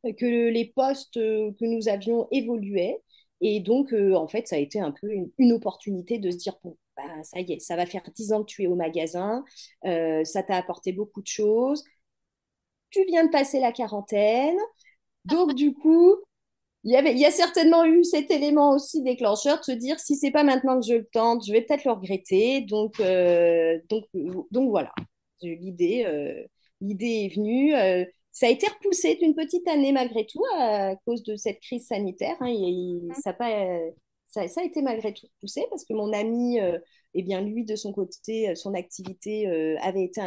que 0.04 0.50
les 0.50 0.72
postes 0.76 1.16
que 1.16 1.66
nous 1.66 1.90
avions 1.90 2.28
évoluaient. 2.32 3.02
Et 3.42 3.60
donc, 3.62 3.94
en 3.94 4.28
fait, 4.28 4.48
ça 4.48 4.56
a 4.58 4.60
été 4.60 4.80
un 4.80 4.92
peu 4.92 5.08
une, 5.38 5.54
opportunité 5.54 6.20
de 6.20 6.32
se 6.32 6.38
dire, 6.38 6.58
bon, 6.64 6.78
bah, 6.98 7.04
ça 7.24 7.40
y 7.40 7.54
est, 7.54 7.60
ça 7.60 7.76
va 7.76 7.86
faire 7.86 8.04
10 8.14 8.34
ans 8.34 8.42
que 8.44 8.52
tu 8.52 8.64
es 8.64 8.68
au 8.68 8.76
magasin, 8.76 9.44
ça 9.84 10.44
t'a 10.44 10.56
apporté 10.58 10.92
beaucoup 10.92 11.22
de 11.22 11.28
choses, 11.28 11.84
tu 12.90 13.04
viens 13.06 13.26
de 13.26 13.32
passer 13.32 13.60
la 13.60 13.72
quarantaine, 13.72 14.58
donc 15.26 15.54
du 15.54 15.74
coup, 15.74 16.16
il 16.84 16.94
y, 16.94 17.12
il 17.12 17.20
y 17.20 17.26
a 17.26 17.32
certainement 17.32 17.86
eu 17.86 18.04
cet 18.04 18.32
élément 18.32 18.72
aussi 18.72 19.04
déclencheur 19.04 19.60
de 19.60 19.64
se 19.64 19.72
dire 19.74 20.00
si 20.00 20.16
c'est 20.16 20.32
pas 20.32 20.44
maintenant 20.44 20.80
que 20.80 20.86
je 20.86 20.94
le 20.96 21.06
tente, 21.06 21.46
je 21.46 21.52
vais 21.52 21.62
peut-être 21.62 21.86
le 21.86 21.92
regretter. 21.92 22.62
Donc, 22.62 23.00
euh, 23.00 23.80
donc, 23.90 24.06
donc 24.52 24.70
voilà, 24.70 24.94
l'idée, 25.42 26.06
euh, 26.06 26.42
l'idée 26.82 27.26
est 27.26 27.36
venue. 27.36 27.74
Euh, 28.30 28.32
ça 28.32 28.48
a 28.48 28.50
été 28.50 28.68
repoussé 28.68 29.16
d'une 29.16 29.36
petite 29.36 29.68
année 29.68 29.92
malgré 29.92 30.26
tout 30.26 30.44
à 30.56 30.96
cause 31.06 31.24
de 31.24 31.36
cette 31.36 31.60
crise 31.60 31.88
sanitaire. 31.88 32.38
Hein, 32.42 32.54
ça, 33.22 33.34
pas, 33.34 33.50
ça, 34.28 34.48
ça, 34.48 34.62
a 34.62 34.64
été 34.64 34.82
malgré 34.82 35.14
tout 35.14 35.28
repoussé 35.36 35.66
parce 35.70 35.84
que 35.86 35.94
mon 35.94 36.14
ami 36.14 36.60
eh 37.16 37.24
bien, 37.24 37.42
lui, 37.42 37.66
de 37.66 37.76
son 37.76 37.92
côté, 37.92 38.50
euh, 38.50 38.56
son 38.56 38.74
activité 38.74 39.48
euh, 39.48 39.76
avait 39.82 40.04
été 40.04 40.22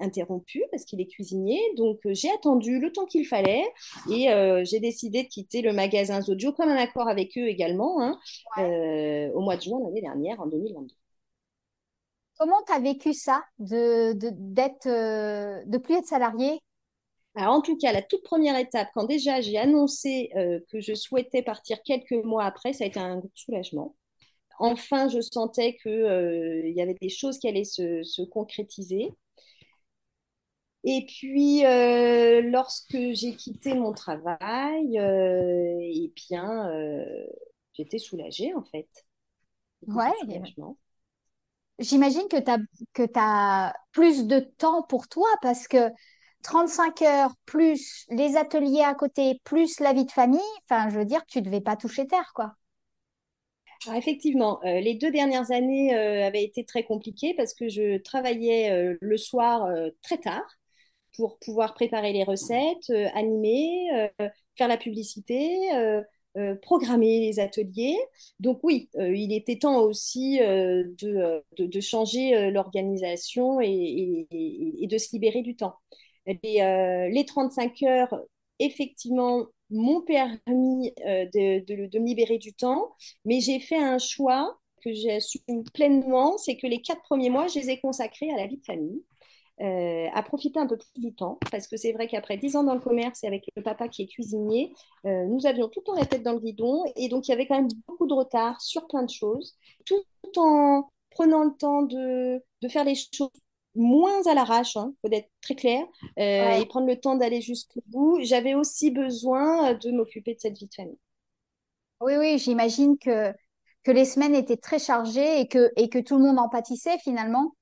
interrompue 0.00 0.64
parce 0.70 0.84
qu'il 0.84 1.00
est 1.00 1.06
cuisinier. 1.06 1.60
Donc, 1.76 2.00
euh, 2.06 2.14
j'ai 2.14 2.30
attendu 2.32 2.80
le 2.80 2.90
temps 2.90 3.06
qu'il 3.06 3.26
fallait 3.26 3.64
et 4.10 4.28
j'ai 4.64 4.80
décidé 4.80 5.22
de 5.22 5.28
quitter 5.28 5.62
le 5.62 5.72
magasin 5.72 6.20
Zodio 6.20 6.52
comme 6.52 6.68
un 6.68 6.76
accord 6.76 7.08
avec 7.08 7.36
eux 7.38 7.46
également 7.46 8.00
hein, 8.00 8.18
au 9.34 9.40
mois 9.40 9.56
de 9.56 9.62
juin 9.62 9.78
l'année 9.84 10.00
dernière, 10.00 10.40
en 10.40 10.46
2022. 10.46 10.94
Comment 12.38 12.62
tu 12.66 12.72
as 12.72 12.80
vécu 12.80 13.12
ça, 13.12 13.42
de, 13.58 14.14
de, 14.14 15.70
de 15.70 15.78
plus 15.78 15.94
être 15.94 16.06
salarié 16.06 16.60
alors, 17.36 17.54
en 17.54 17.60
tout 17.60 17.76
cas, 17.76 17.92
la 17.92 18.02
toute 18.02 18.24
première 18.24 18.58
étape, 18.58 18.88
quand 18.92 19.04
déjà 19.04 19.40
j'ai 19.40 19.56
annoncé 19.56 20.30
que 20.70 20.80
je 20.80 20.94
souhaitais 20.94 21.42
partir 21.42 21.82
quelques 21.84 22.12
mois 22.24 22.44
après, 22.44 22.72
ça 22.72 22.84
a 22.84 22.86
été 22.88 22.98
un 22.98 23.22
soulagement 23.34 23.94
enfin, 24.60 25.08
je 25.08 25.20
sentais 25.20 25.76
qu'il 25.76 25.90
euh, 25.90 26.68
y 26.68 26.80
avait 26.80 26.96
des 27.00 27.08
choses 27.08 27.38
qui 27.38 27.48
allaient 27.48 27.64
se, 27.64 28.24
concrétiser. 28.26 29.10
Et 30.84 31.04
puis, 31.06 31.64
euh, 31.66 32.40
lorsque 32.42 32.96
j'ai 33.12 33.34
quitté 33.36 33.74
mon 33.74 33.92
travail, 33.92 34.98
euh, 34.98 35.78
eh 35.80 36.12
bien, 36.14 36.70
j'étais 37.74 37.98
soulagée 37.98 38.54
en 38.54 38.62
fait. 38.62 38.88
Ouais. 39.86 40.12
J'imagine 41.78 42.28
que 42.28 42.38
tu 42.38 42.50
as, 42.50 43.10
as 43.16 43.74
plus 43.92 44.26
de 44.26 44.40
temps 44.40 44.82
pour 44.82 45.08
toi 45.08 45.28
parce 45.42 45.66
que 45.66 45.90
35 46.42 47.02
heures 47.02 47.34
plus 47.46 48.06
les 48.10 48.36
ateliers 48.36 48.82
à 48.82 48.94
côté, 48.94 49.40
plus 49.44 49.80
la 49.80 49.92
vie 49.92 50.04
de 50.04 50.10
famille, 50.10 50.40
enfin, 50.68 50.88
je 50.90 50.98
veux 50.98 51.04
dire, 51.04 51.24
tu 51.26 51.42
devais 51.42 51.60
pas 51.60 51.76
toucher 51.76 52.06
terre, 52.06 52.32
quoi 52.34 52.54
effectivement, 53.94 54.60
euh, 54.64 54.80
les 54.80 54.94
deux 54.94 55.10
dernières 55.10 55.50
années 55.50 55.94
euh, 55.94 56.26
avaient 56.26 56.44
été 56.44 56.64
très 56.64 56.84
compliquées 56.84 57.34
parce 57.34 57.54
que 57.54 57.68
je 57.68 57.98
travaillais 57.98 58.70
euh, 58.70 58.96
le 59.00 59.16
soir 59.16 59.68
très 60.02 60.18
tard 60.18 60.44
pour 61.16 61.38
pouvoir 61.38 61.74
préparer 61.74 62.12
les 62.12 62.24
recettes, 62.24 62.90
animer, 63.14 63.88
faire 64.56 64.68
la 64.68 64.76
publicité, 64.76 65.50
programmer 66.62 67.20
les 67.20 67.40
ateliers. 67.40 67.96
Donc 68.38 68.60
oui, 68.62 68.88
il 68.94 69.32
était 69.32 69.58
temps 69.58 69.82
aussi 69.82 70.38
de, 70.38 71.42
de, 71.58 71.80
changer 71.80 72.50
l'organisation 72.50 73.60
et, 73.60 74.28
de 74.30 74.98
se 74.98 75.12
libérer 75.12 75.42
du 75.42 75.56
temps. 75.56 75.74
Les 76.42 77.24
35 77.26 77.82
heures, 77.82 78.20
effectivement, 78.58 79.46
m'ont 79.70 80.02
permis 80.02 80.92
euh, 81.06 81.26
de, 81.26 81.64
de, 81.86 81.98
me 81.98 82.06
libérer 82.06 82.38
du 82.38 82.52
temps, 82.52 82.94
mais 83.24 83.40
j'ai 83.40 83.60
fait 83.60 83.78
un 83.78 83.98
choix 83.98 84.58
que 84.82 84.92
j'assume 84.92 85.64
pleinement, 85.74 86.38
c'est 86.38 86.56
que 86.56 86.66
les 86.66 86.80
quatre 86.80 87.02
premiers 87.02 87.30
mois, 87.30 87.46
je 87.46 87.58
les 87.58 87.70
ai 87.70 87.80
consacrés 87.80 88.30
à 88.32 88.36
la 88.36 88.46
vie 88.46 88.58
de 88.58 88.64
famille. 88.64 89.02
Euh, 89.60 90.06
à 90.14 90.22
profiter 90.22 90.58
un 90.58 90.66
peu 90.66 90.78
plus 90.78 91.02
du 91.02 91.14
temps, 91.14 91.38
parce 91.50 91.68
que 91.68 91.76
c'est 91.76 91.92
vrai 91.92 92.08
qu'après 92.08 92.38
dix 92.38 92.56
ans 92.56 92.64
dans 92.64 92.72
le 92.72 92.80
commerce 92.80 93.22
et 93.22 93.26
avec 93.26 93.44
le 93.54 93.62
papa 93.62 93.88
qui 93.88 94.00
est 94.02 94.06
cuisinier, 94.06 94.72
euh, 95.04 95.26
nous 95.26 95.44
avions 95.44 95.68
tout 95.68 95.80
le 95.80 95.84
temps 95.84 95.94
la 95.94 96.06
tête 96.06 96.22
dans 96.22 96.32
le 96.32 96.40
guidon, 96.40 96.82
et 96.96 97.10
donc 97.10 97.28
il 97.28 97.32
y 97.32 97.34
avait 97.34 97.46
quand 97.46 97.56
même 97.56 97.68
beaucoup 97.86 98.06
de 98.06 98.14
retard 98.14 98.58
sur 98.62 98.86
plein 98.86 99.02
de 99.02 99.10
choses, 99.10 99.58
tout 99.84 100.02
en 100.38 100.88
prenant 101.10 101.44
le 101.44 101.52
temps 101.58 101.82
de 101.82 102.40
faire 102.70 102.84
les 102.84 102.94
choses 102.94 103.28
moins 103.74 104.26
à 104.26 104.34
l'arrache, 104.34 104.74
il 104.74 104.80
hein, 104.80 104.94
faut 105.00 105.12
être 105.12 105.30
très 105.40 105.54
clair, 105.54 105.84
euh, 106.18 106.58
et 106.58 106.66
prendre 106.66 106.86
le 106.86 106.98
temps 106.98 107.16
d'aller 107.16 107.40
jusqu'au 107.40 107.82
bout. 107.86 108.18
J'avais 108.22 108.54
aussi 108.54 108.90
besoin 108.90 109.74
de 109.74 109.90
m'occuper 109.90 110.34
de 110.34 110.40
cette 110.40 110.58
vie 110.58 110.66
de 110.66 110.74
famille. 110.74 110.98
Oui, 112.00 112.14
oui, 112.18 112.38
j'imagine 112.38 112.98
que, 112.98 113.32
que 113.84 113.90
les 113.90 114.04
semaines 114.04 114.34
étaient 114.34 114.56
très 114.56 114.78
chargées 114.78 115.40
et 115.40 115.48
que, 115.48 115.70
et 115.76 115.88
que 115.88 115.98
tout 115.98 116.16
le 116.16 116.24
monde 116.24 116.38
en 116.38 116.48
pâtissait 116.48 116.98
finalement. 116.98 117.54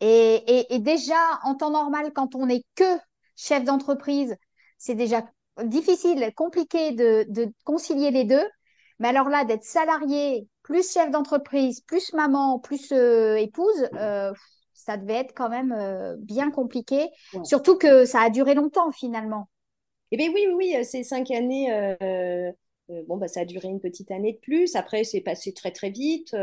Et, 0.00 0.74
et, 0.74 0.80
déjà, 0.80 1.14
en 1.44 1.54
temps 1.54 1.70
normal, 1.70 2.12
quand 2.12 2.34
on 2.34 2.46
n'est 2.46 2.64
que 2.74 2.98
chef 3.36 3.62
d'entreprise, 3.62 4.36
c'est 4.76 4.96
déjà 4.96 5.24
difficile, 5.62 6.32
compliqué 6.34 6.90
de, 6.90 7.24
de, 7.28 7.52
concilier 7.62 8.10
les 8.10 8.24
deux. 8.24 8.44
Mais 8.98 9.08
alors 9.08 9.28
là, 9.28 9.44
d'être 9.44 9.62
salarié, 9.62 10.48
plus 10.64 10.92
chef 10.92 11.10
d'entreprise, 11.12 11.82
plus 11.82 12.12
maman, 12.14 12.58
plus 12.58 12.90
euh, 12.90 13.36
épouse, 13.36 13.88
euh, 13.94 14.32
ça 14.84 14.96
devait 14.96 15.14
être 15.14 15.34
quand 15.34 15.48
même 15.48 15.72
euh, 15.72 16.16
bien 16.18 16.50
compliqué. 16.50 17.08
Surtout 17.44 17.76
que 17.76 18.04
ça 18.04 18.20
a 18.22 18.30
duré 18.30 18.54
longtemps 18.54 18.90
finalement. 18.92 19.48
Eh 20.10 20.16
bien 20.16 20.30
oui, 20.34 20.46
oui, 20.48 20.74
oui, 20.74 20.84
ces 20.84 21.04
cinq 21.04 21.30
années, 21.30 21.72
euh, 21.72 22.52
euh, 22.90 23.02
bon, 23.06 23.16
bah, 23.16 23.28
ça 23.28 23.40
a 23.40 23.44
duré 23.44 23.68
une 23.68 23.80
petite 23.80 24.10
année 24.10 24.32
de 24.34 24.38
plus. 24.38 24.76
Après, 24.76 25.04
c'est 25.04 25.20
passé 25.20 25.54
très 25.54 25.70
très 25.70 25.90
vite. 25.90 26.34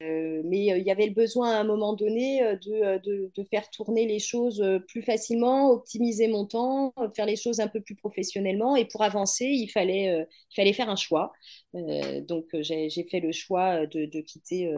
mais 0.00 0.66
il 0.66 0.82
y 0.84 0.90
avait 0.90 1.06
le 1.06 1.12
besoin 1.12 1.50
à 1.52 1.60
un 1.60 1.64
moment 1.64 1.92
donné 1.92 2.42
de, 2.42 2.98
de, 2.98 3.30
de, 3.34 3.44
faire 3.44 3.68
tourner 3.70 4.06
les 4.06 4.18
choses 4.18 4.64
plus 4.88 5.02
facilement, 5.02 5.70
optimiser 5.70 6.26
mon 6.26 6.44
temps, 6.46 6.92
faire 7.14 7.26
les 7.26 7.36
choses 7.36 7.60
un 7.60 7.68
peu 7.68 7.80
plus 7.80 7.94
professionnellement. 7.94 8.74
Et 8.76 8.86
pour 8.86 9.02
avancer, 9.02 9.44
il 9.44 9.68
fallait, 9.68 10.26
il 10.50 10.54
fallait 10.56 10.72
faire 10.72 10.88
un 10.90 10.96
choix. 10.96 11.32
donc 11.74 12.46
j'ai 12.54 13.06
fait 13.10 13.20
le 13.20 13.32
choix 13.32 13.86
de, 13.86 14.06
de 14.06 14.20
quitter 14.20 14.72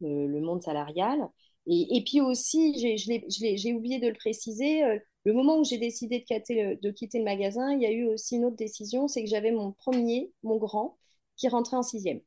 le 0.00 0.40
monde 0.40 0.62
salarial. 0.62 1.28
Et, 1.68 2.02
puis 2.04 2.20
aussi, 2.20 2.78
j'ai 2.78 3.74
oublié 3.74 3.98
de 3.98 4.06
le 4.06 4.14
préciser, 4.14 4.84
euh, 4.84 4.98
le 5.24 5.32
moment 5.32 5.58
où 5.58 5.64
j'ai 5.64 5.78
décidé 5.78 6.20
de 6.20 6.24
quitter, 6.24 6.76
de 6.80 6.90
quitter, 6.92 7.18
le 7.18 7.24
magasin, 7.24 7.72
il 7.74 7.82
y 7.82 7.86
a 7.86 7.90
eu 7.90 8.06
aussi 8.06 8.36
une 8.36 8.44
autre 8.44 8.56
décision, 8.56 9.08
c'est 9.08 9.24
que 9.24 9.28
j'avais 9.28 9.50
mon 9.50 9.72
premier, 9.72 10.32
mon 10.44 10.58
grand, 10.58 10.96
qui 11.36 11.48
rentrait 11.48 11.76
en 11.76 11.82
sixième. 11.82 12.20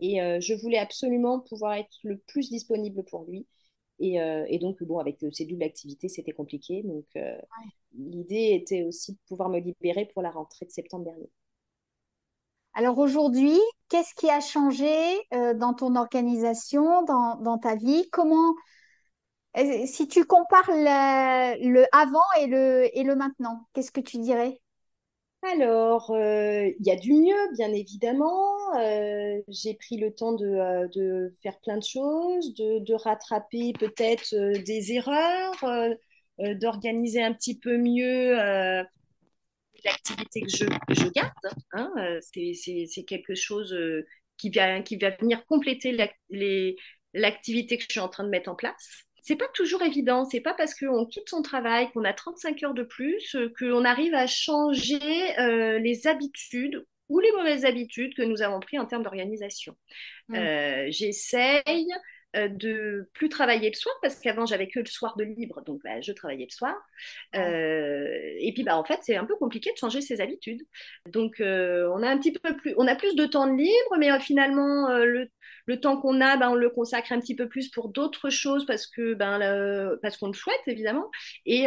Et 0.00 0.22
euh, 0.22 0.40
je 0.40 0.54
voulais 0.54 0.78
absolument 0.78 1.40
pouvoir 1.40 1.74
être 1.74 1.96
le 2.04 2.18
plus 2.18 2.50
disponible 2.50 3.04
pour 3.04 3.24
lui. 3.24 3.46
Et, 3.98 4.20
euh, 4.20 4.46
donc, 4.58 4.82
bon, 4.84 4.98
avec 4.98 5.18
ces 5.32 5.44
doubles 5.44 5.64
activités, 5.64 6.08
c'était 6.08 6.32
compliqué. 6.32 6.82
Donc, 6.84 7.06
l'idée 7.96 8.54
était 8.54 8.84
aussi 8.84 9.12
de 9.12 9.18
pouvoir 9.26 9.48
me 9.48 9.58
libérer 9.58 10.06
pour 10.06 10.22
la 10.22 10.30
rentrée 10.30 10.66
de 10.66 10.70
septembre 10.70 11.04
dernier. 11.04 11.30
Alors 12.74 12.98
aujourd'hui, 12.98 13.58
qu'est-ce 13.88 14.14
qui 14.14 14.30
a 14.30 14.40
changé 14.40 14.94
euh, 15.34 15.52
dans 15.52 15.74
ton 15.74 15.94
organisation, 15.94 17.04
dans, 17.04 17.58
ta 17.58 17.76
vie? 17.76 18.08
Comment, 18.10 18.54
euh, 19.58 19.84
si 19.86 20.08
tu 20.08 20.24
compares 20.24 20.70
le, 20.70 21.84
avant 21.92 22.20
et 22.40 22.46
le, 22.46 23.14
maintenant, 23.14 23.66
qu'est-ce 23.74 23.92
que 23.92 24.00
tu 24.00 24.18
dirais? 24.18 24.58
Alors, 25.42 26.12
euh, 26.12 26.70
il 26.78 26.86
y 26.86 26.90
a 26.90 26.96
du 26.96 27.12
mieux, 27.12 27.52
bien 27.56 27.70
évidemment. 27.72 28.56
j'ai 29.48 29.74
pris 29.74 29.98
le 29.98 30.14
temps 30.14 30.32
de, 30.32 31.34
faire 31.42 31.58
plein 31.60 31.76
de 31.76 31.84
choses, 31.84 32.54
de, 32.54 32.94
rattraper 32.94 33.74
peut-être 33.78 34.34
des 34.64 34.92
erreurs, 34.92 35.62
d'organiser 36.38 37.22
un 37.22 37.34
petit 37.34 37.58
peu 37.58 37.76
mieux 37.76 38.34
l'activité 39.84 40.42
que 40.42 40.48
je, 40.48 40.64
je 40.90 41.08
garde. 41.08 41.30
Hein, 41.72 41.90
euh, 41.98 42.18
c'est 42.22 43.04
quelque 43.04 43.34
chose 43.34 43.72
euh, 43.72 44.06
qui 44.36 44.50
va, 44.50 44.80
qui 44.80 44.96
va 44.96 45.10
venir 45.10 45.44
compléter 45.46 45.96
l'activité 47.14 47.76
que 47.76 47.84
je 47.84 47.90
suis 47.90 48.00
en 48.00 48.08
train 48.08 48.24
de 48.24 48.28
mettre 48.28 48.50
en 48.50 48.54
place. 48.54 49.06
C'est 49.20 49.36
pas 49.36 49.48
toujours 49.54 49.82
évident. 49.82 50.24
C'est 50.24 50.40
pas 50.40 50.54
parce 50.54 50.74
qu'on 50.74 51.06
quitte 51.06 51.28
son 51.28 51.42
travail, 51.42 51.90
qu'on 51.92 52.04
a 52.04 52.12
35 52.12 52.62
heures 52.64 52.74
de 52.74 52.82
plus, 52.82 53.36
euh, 53.36 53.52
qu'on 53.58 53.84
arrive 53.84 54.14
à 54.14 54.26
changer 54.26 54.98
les 55.78 56.06
habitudes 56.06 56.84
ou 57.08 57.20
les 57.20 57.32
mauvaises 57.32 57.64
habitudes 57.64 58.14
que 58.14 58.22
nous 58.22 58.42
avons 58.42 58.60
prises 58.60 58.80
en 58.80 58.86
termes 58.86 59.02
d'organisation. 59.02 59.76
Mmh. 60.28 60.90
J'essaye 60.90 61.86
de 62.34 63.10
plus 63.12 63.28
travailler 63.28 63.68
le 63.68 63.74
soir 63.74 63.94
parce 64.00 64.18
qu'avant 64.18 64.46
j'avais 64.46 64.68
que 64.68 64.80
le 64.80 64.86
soir 64.86 65.16
de 65.16 65.24
libre, 65.24 65.62
donc 65.62 65.80
bah, 65.82 66.00
je 66.00 66.12
travaillais 66.12 66.46
le 66.46 66.54
soir. 66.54 66.74
Euh, 67.34 68.21
et 68.42 68.52
puis 68.52 68.62
bah 68.62 68.76
en 68.76 68.84
fait 68.84 68.98
c'est 69.02 69.16
un 69.16 69.24
peu 69.24 69.36
compliqué 69.36 69.72
de 69.72 69.76
changer 69.76 70.00
ses 70.00 70.20
habitudes. 70.20 70.62
Donc 71.06 71.40
euh, 71.40 71.88
on 71.94 72.02
a 72.02 72.08
un 72.08 72.18
petit 72.18 72.32
peu 72.32 72.56
plus, 72.56 72.74
on 72.76 72.86
a 72.86 72.94
plus 72.94 73.14
de 73.16 73.26
temps 73.26 73.46
libre, 73.46 73.96
mais 73.98 74.18
finalement 74.20 74.88
le, 74.98 75.28
le, 75.66 75.80
temps 75.80 75.96
qu'on 76.00 76.20
a, 76.20 76.36
bah, 76.36 76.50
on 76.50 76.54
le 76.54 76.70
consacre 76.70 77.12
un 77.12 77.20
petit 77.20 77.36
peu 77.36 77.48
plus 77.48 77.68
pour 77.70 77.88
d'autres 77.88 78.30
choses 78.30 78.66
parce 78.66 78.86
que 78.86 79.14
ben 79.14 79.98
parce 80.02 80.16
qu'on 80.16 80.28
le 80.28 80.34
souhaite 80.34 80.60
évidemment. 80.66 81.10
Et 81.46 81.66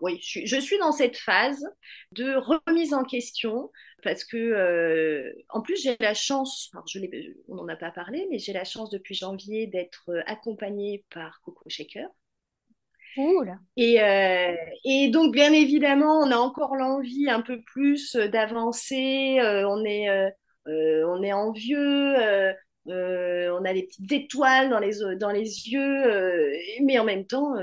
oui, 0.00 0.18
je, 0.22 0.60
suis 0.60 0.78
dans 0.78 0.92
cette 0.92 1.16
phase 1.16 1.64
de 2.12 2.34
remise 2.34 2.94
en 2.94 3.04
question 3.04 3.70
parce 4.02 4.24
que 4.24 4.36
euh, 4.36 5.32
en 5.48 5.60
plus 5.60 5.80
j'ai 5.82 5.96
la 6.00 6.14
chance, 6.14 6.70
je 6.86 7.00
on 7.48 7.56
n'en 7.56 7.68
a 7.68 7.76
pas 7.76 7.90
parlé, 7.90 8.26
mais 8.30 8.38
j'ai 8.38 8.52
la 8.52 8.64
chance 8.64 8.90
depuis 8.90 9.14
janvier 9.14 9.66
d'être 9.66 10.10
euh, 10.10 10.22
accompagnée 10.26 11.04
par 11.10 11.40
Coco 11.42 11.68
Shaker. 11.68 12.08
Cool. 13.20 13.58
Et, 13.76 14.02
euh, 14.02 14.54
et, 14.84 15.08
donc 15.08 15.32
bien 15.32 15.52
évidemment, 15.52 16.18
on 16.20 16.30
a 16.30 16.36
encore 16.36 16.76
l'envie 16.76 17.28
un 17.28 17.40
peu 17.40 17.60
plus 17.62 18.16
d'avancer. 18.16 19.38
on 19.42 19.84
est 19.84 20.08
on 20.66 21.22
est 21.22 21.32
envieux. 21.32 22.14
on 22.86 23.64
a 23.64 23.72
des 23.72 23.84
petites 23.84 24.12
étoiles 24.12 24.70
dans 24.70 24.78
les, 24.78 25.16
dans 25.16 25.30
les 25.30 25.68
yeux, 25.68 26.52
mais 26.82 26.98
en 26.98 27.04
même 27.04 27.26
temps, 27.26 27.54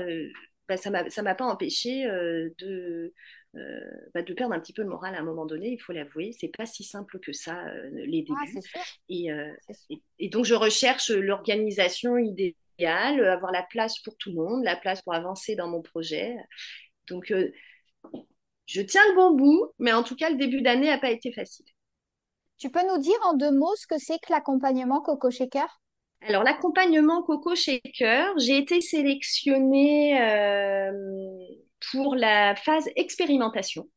bah, 0.68 0.76
ça 0.76 0.90
ne 0.90 1.22
m'a 1.22 1.34
pas 1.34 1.46
empêché 1.46 2.04
de, 2.06 3.12
euh, 3.56 3.80
bah, 4.14 4.22
de 4.22 4.34
perdre 4.34 4.54
un 4.54 4.60
petit 4.60 4.72
peu 4.72 4.82
le 4.82 4.88
moral 4.88 5.14
à 5.14 5.20
un 5.20 5.24
moment 5.24 5.46
donné, 5.46 5.72
il 5.72 5.78
faut 5.78 5.92
l'avouer. 5.92 6.32
C'est 6.38 6.54
pas 6.54 6.66
si 6.66 6.84
simple 6.84 7.18
que 7.18 7.32
ça, 7.32 7.66
euh, 7.68 7.90
les 7.92 8.24
ah, 8.28 8.34
débuts. 8.44 9.30
Euh, 9.30 9.52
et, 9.88 10.02
et, 10.18 10.28
donc, 10.28 10.44
je 10.44 10.54
recherche 10.54 11.10
l'organisation 11.10 12.18
idéale, 12.18 12.54
avoir 12.86 13.52
la 13.52 13.62
place 13.62 13.98
pour 14.00 14.16
tout 14.16 14.30
le 14.30 14.36
monde, 14.36 14.64
la 14.64 14.76
place 14.76 15.02
pour 15.02 15.14
avancer 15.14 15.56
dans 15.56 15.68
mon 15.68 15.82
projet. 15.82 16.36
Donc, 17.08 17.32
je 18.66 18.80
tiens 18.82 19.02
le 19.10 19.14
bon 19.14 19.32
bout, 19.32 19.72
mais 19.78 19.92
en 19.92 20.02
tout 20.02 20.16
cas, 20.16 20.30
le 20.30 20.36
début 20.36 20.62
d'année 20.62 20.88
n'a 20.88 20.98
pas 20.98 21.10
été 21.10 21.32
facile. 21.32 21.66
Tu 22.58 22.70
peux 22.70 22.86
nous 22.86 22.98
dire 22.98 23.18
en 23.24 23.34
deux 23.34 23.52
mots 23.52 23.76
ce 23.76 23.86
que 23.86 23.98
c'est 23.98 24.18
que 24.18 24.32
l'accompagnement 24.32 25.00
Coco 25.00 25.30
Shaker 25.30 25.80
alors, 26.20 26.42
l'accompagnement 26.42 27.22
Coco 27.22 27.54
Shaker, 27.54 28.36
j'ai 28.38 28.58
été 28.58 28.80
sélectionnée 28.80 30.18
pour 31.92 32.16
la 32.16 32.56
phase 32.56 32.88
expérimentation. 32.96 33.88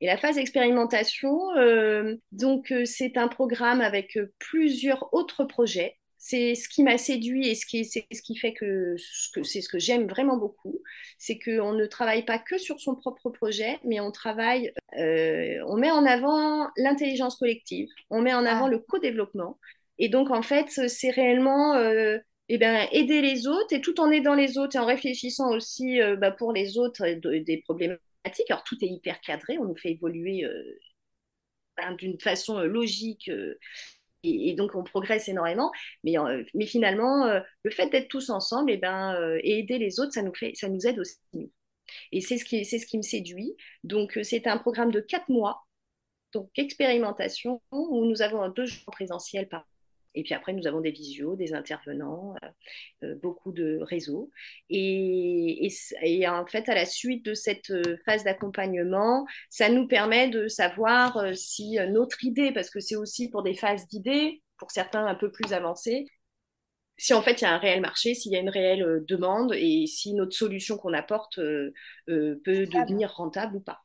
Et 0.00 0.06
la 0.06 0.16
phase 0.16 0.38
expérimentation, 0.38 1.56
euh, 1.56 2.14
donc 2.30 2.70
euh, 2.70 2.84
c'est 2.84 3.16
un 3.16 3.26
programme 3.26 3.80
avec 3.80 4.16
euh, 4.16 4.32
plusieurs 4.38 5.12
autres 5.12 5.44
projets. 5.44 5.98
C'est 6.18 6.54
ce 6.54 6.68
qui 6.68 6.82
m'a 6.82 6.98
séduit 6.98 7.48
et 7.48 7.54
ce 7.54 7.64
qui, 7.64 7.84
c'est 7.84 8.06
ce 8.12 8.22
qui 8.22 8.36
fait 8.36 8.52
que, 8.52 8.96
que 9.34 9.42
c'est 9.44 9.60
ce 9.60 9.68
que 9.68 9.78
j'aime 9.78 10.08
vraiment 10.08 10.36
beaucoup, 10.36 10.80
c'est 11.16 11.38
qu'on 11.38 11.72
ne 11.72 11.86
travaille 11.86 12.24
pas 12.24 12.40
que 12.40 12.58
sur 12.58 12.80
son 12.80 12.96
propre 12.96 13.30
projet, 13.30 13.78
mais 13.84 14.00
on 14.00 14.10
travaille, 14.10 14.72
on 14.96 15.76
met 15.76 15.92
en 15.92 16.04
avant 16.04 16.68
l'intelligence 16.76 17.36
collective, 17.36 17.88
on 18.10 18.20
met 18.20 18.34
en 18.34 18.44
avant 18.44 18.66
ah. 18.66 18.70
le 18.70 18.80
co-développement. 18.80 19.58
Et 19.98 20.08
donc 20.08 20.30
en 20.30 20.42
fait, 20.42 20.68
c'est 20.88 21.10
réellement 21.10 21.76
eh 22.48 22.56
ben, 22.58 22.88
aider 22.92 23.20
les 23.20 23.46
autres 23.46 23.74
et 23.74 23.80
tout 23.80 24.00
en 24.00 24.10
aidant 24.10 24.34
les 24.34 24.56
autres 24.58 24.76
et 24.76 24.78
en 24.78 24.86
réfléchissant 24.86 25.50
aussi 25.54 26.00
euh, 26.00 26.16
bah, 26.16 26.30
pour 26.30 26.52
les 26.52 26.78
autres 26.78 27.06
des 27.06 27.62
problématiques. 27.62 28.50
Alors 28.50 28.64
tout 28.64 28.76
est 28.82 28.88
hyper 28.88 29.20
cadré, 29.20 29.58
on 29.58 29.66
nous 29.66 29.76
fait 29.76 29.92
évoluer 29.92 30.44
euh, 30.44 30.78
ben, 31.76 31.94
d'une 31.94 32.18
façon 32.18 32.58
euh, 32.58 32.66
logique 32.66 33.30
et, 34.22 34.54
donc 34.54 34.74
on 34.74 34.84
progresse 34.84 35.28
énormément. 35.28 35.70
Mais, 36.04 36.14
mais 36.54 36.66
finalement, 36.66 37.26
le 37.62 37.70
fait 37.70 37.88
d'être 37.90 38.08
tous 38.08 38.30
ensemble 38.30 38.70
et, 38.70 38.74
eh 38.74 38.78
ben, 38.78 39.38
et 39.42 39.58
aider 39.60 39.78
les 39.78 40.00
autres, 40.00 40.12
ça 40.12 40.22
nous, 40.22 40.34
fait, 40.34 40.52
ça 40.54 40.68
nous 40.68 40.86
aide 40.86 40.98
aussi. 40.98 41.16
Et 42.12 42.20
c'est 42.20 42.38
ce, 42.38 42.44
qui, 42.44 42.64
c'est 42.64 42.78
ce 42.78 42.86
qui 42.86 42.98
me 42.98 43.02
séduit. 43.02 43.56
Donc 43.84 44.18
c'est 44.22 44.46
un 44.46 44.58
programme 44.58 44.90
de 44.90 45.00
quatre 45.00 45.28
mois, 45.28 45.66
donc 46.32 46.50
expérimentation, 46.56 47.62
où 47.72 48.04
nous 48.04 48.22
avons 48.22 48.48
deux 48.48 48.66
jours 48.66 48.92
présentiels 48.92 49.48
par 49.48 49.66
et 50.14 50.22
puis 50.22 50.34
après, 50.34 50.52
nous 50.52 50.66
avons 50.66 50.80
des 50.80 50.90
visios, 50.90 51.36
des 51.36 51.54
intervenants, 51.54 52.34
euh, 52.42 52.48
euh, 53.04 53.14
beaucoup 53.22 53.52
de 53.52 53.78
réseaux. 53.82 54.30
Et, 54.70 55.68
et, 56.02 56.28
en 56.28 56.46
fait, 56.46 56.68
à 56.68 56.74
la 56.74 56.86
suite 56.86 57.24
de 57.24 57.34
cette 57.34 57.70
euh, 57.70 57.96
phase 58.04 58.24
d'accompagnement, 58.24 59.26
ça 59.50 59.68
nous 59.68 59.86
permet 59.86 60.28
de 60.28 60.48
savoir 60.48 61.36
si 61.36 61.78
notre 61.90 62.24
idée, 62.24 62.52
parce 62.52 62.70
que 62.70 62.80
c'est 62.80 62.96
aussi 62.96 63.30
pour 63.30 63.42
des 63.42 63.54
phases 63.54 63.86
d'idées, 63.88 64.42
pour 64.56 64.70
certains 64.70 65.06
un 65.06 65.14
peu 65.14 65.30
plus 65.30 65.52
avancés, 65.52 66.06
si 66.96 67.14
en 67.14 67.22
fait 67.22 67.40
il 67.40 67.44
y 67.44 67.46
a 67.46 67.54
un 67.54 67.58
réel 67.58 67.80
marché, 67.80 68.14
s'il 68.14 68.32
y 68.32 68.36
a 68.36 68.40
une 68.40 68.48
réelle 68.48 69.04
demande 69.06 69.54
et 69.54 69.86
si 69.86 70.14
notre 70.14 70.36
solution 70.36 70.76
qu'on 70.76 70.94
apporte 70.94 71.36
peut 71.36 72.40
devenir 72.44 73.12
rentable 73.12 73.56
ou 73.56 73.60
pas. 73.60 73.80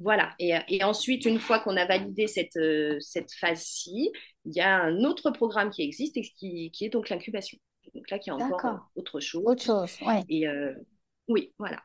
Voilà. 0.00 0.34
Et, 0.38 0.82
ensuite, 0.82 1.24
une 1.24 1.38
fois 1.38 1.60
qu'on 1.60 1.76
a 1.76 1.86
validé 1.86 2.26
cette, 2.26 2.56
euh, 2.56 2.96
cette 3.00 3.32
phase-ci, 3.32 4.10
il 4.44 4.54
y 4.54 4.60
a 4.60 4.76
un 4.76 5.04
autre 5.04 5.30
programme 5.30 5.70
qui 5.70 5.82
existe 5.82 6.16
et 6.16 6.22
qui, 6.22 6.72
est 6.80 6.88
donc 6.88 7.08
l'incubation. 7.08 7.58
Donc 7.94 8.10
là, 8.10 8.18
qui 8.18 8.30
est 8.30 8.32
encore 8.32 8.90
autre 8.96 9.20
chose. 9.20 9.42
Autre 9.44 9.62
chose, 9.62 9.96
ouais. 10.06 10.22
Et 10.28 10.46
euh, 10.46 10.74
oui, 11.28 11.54
voilà. 11.58 11.80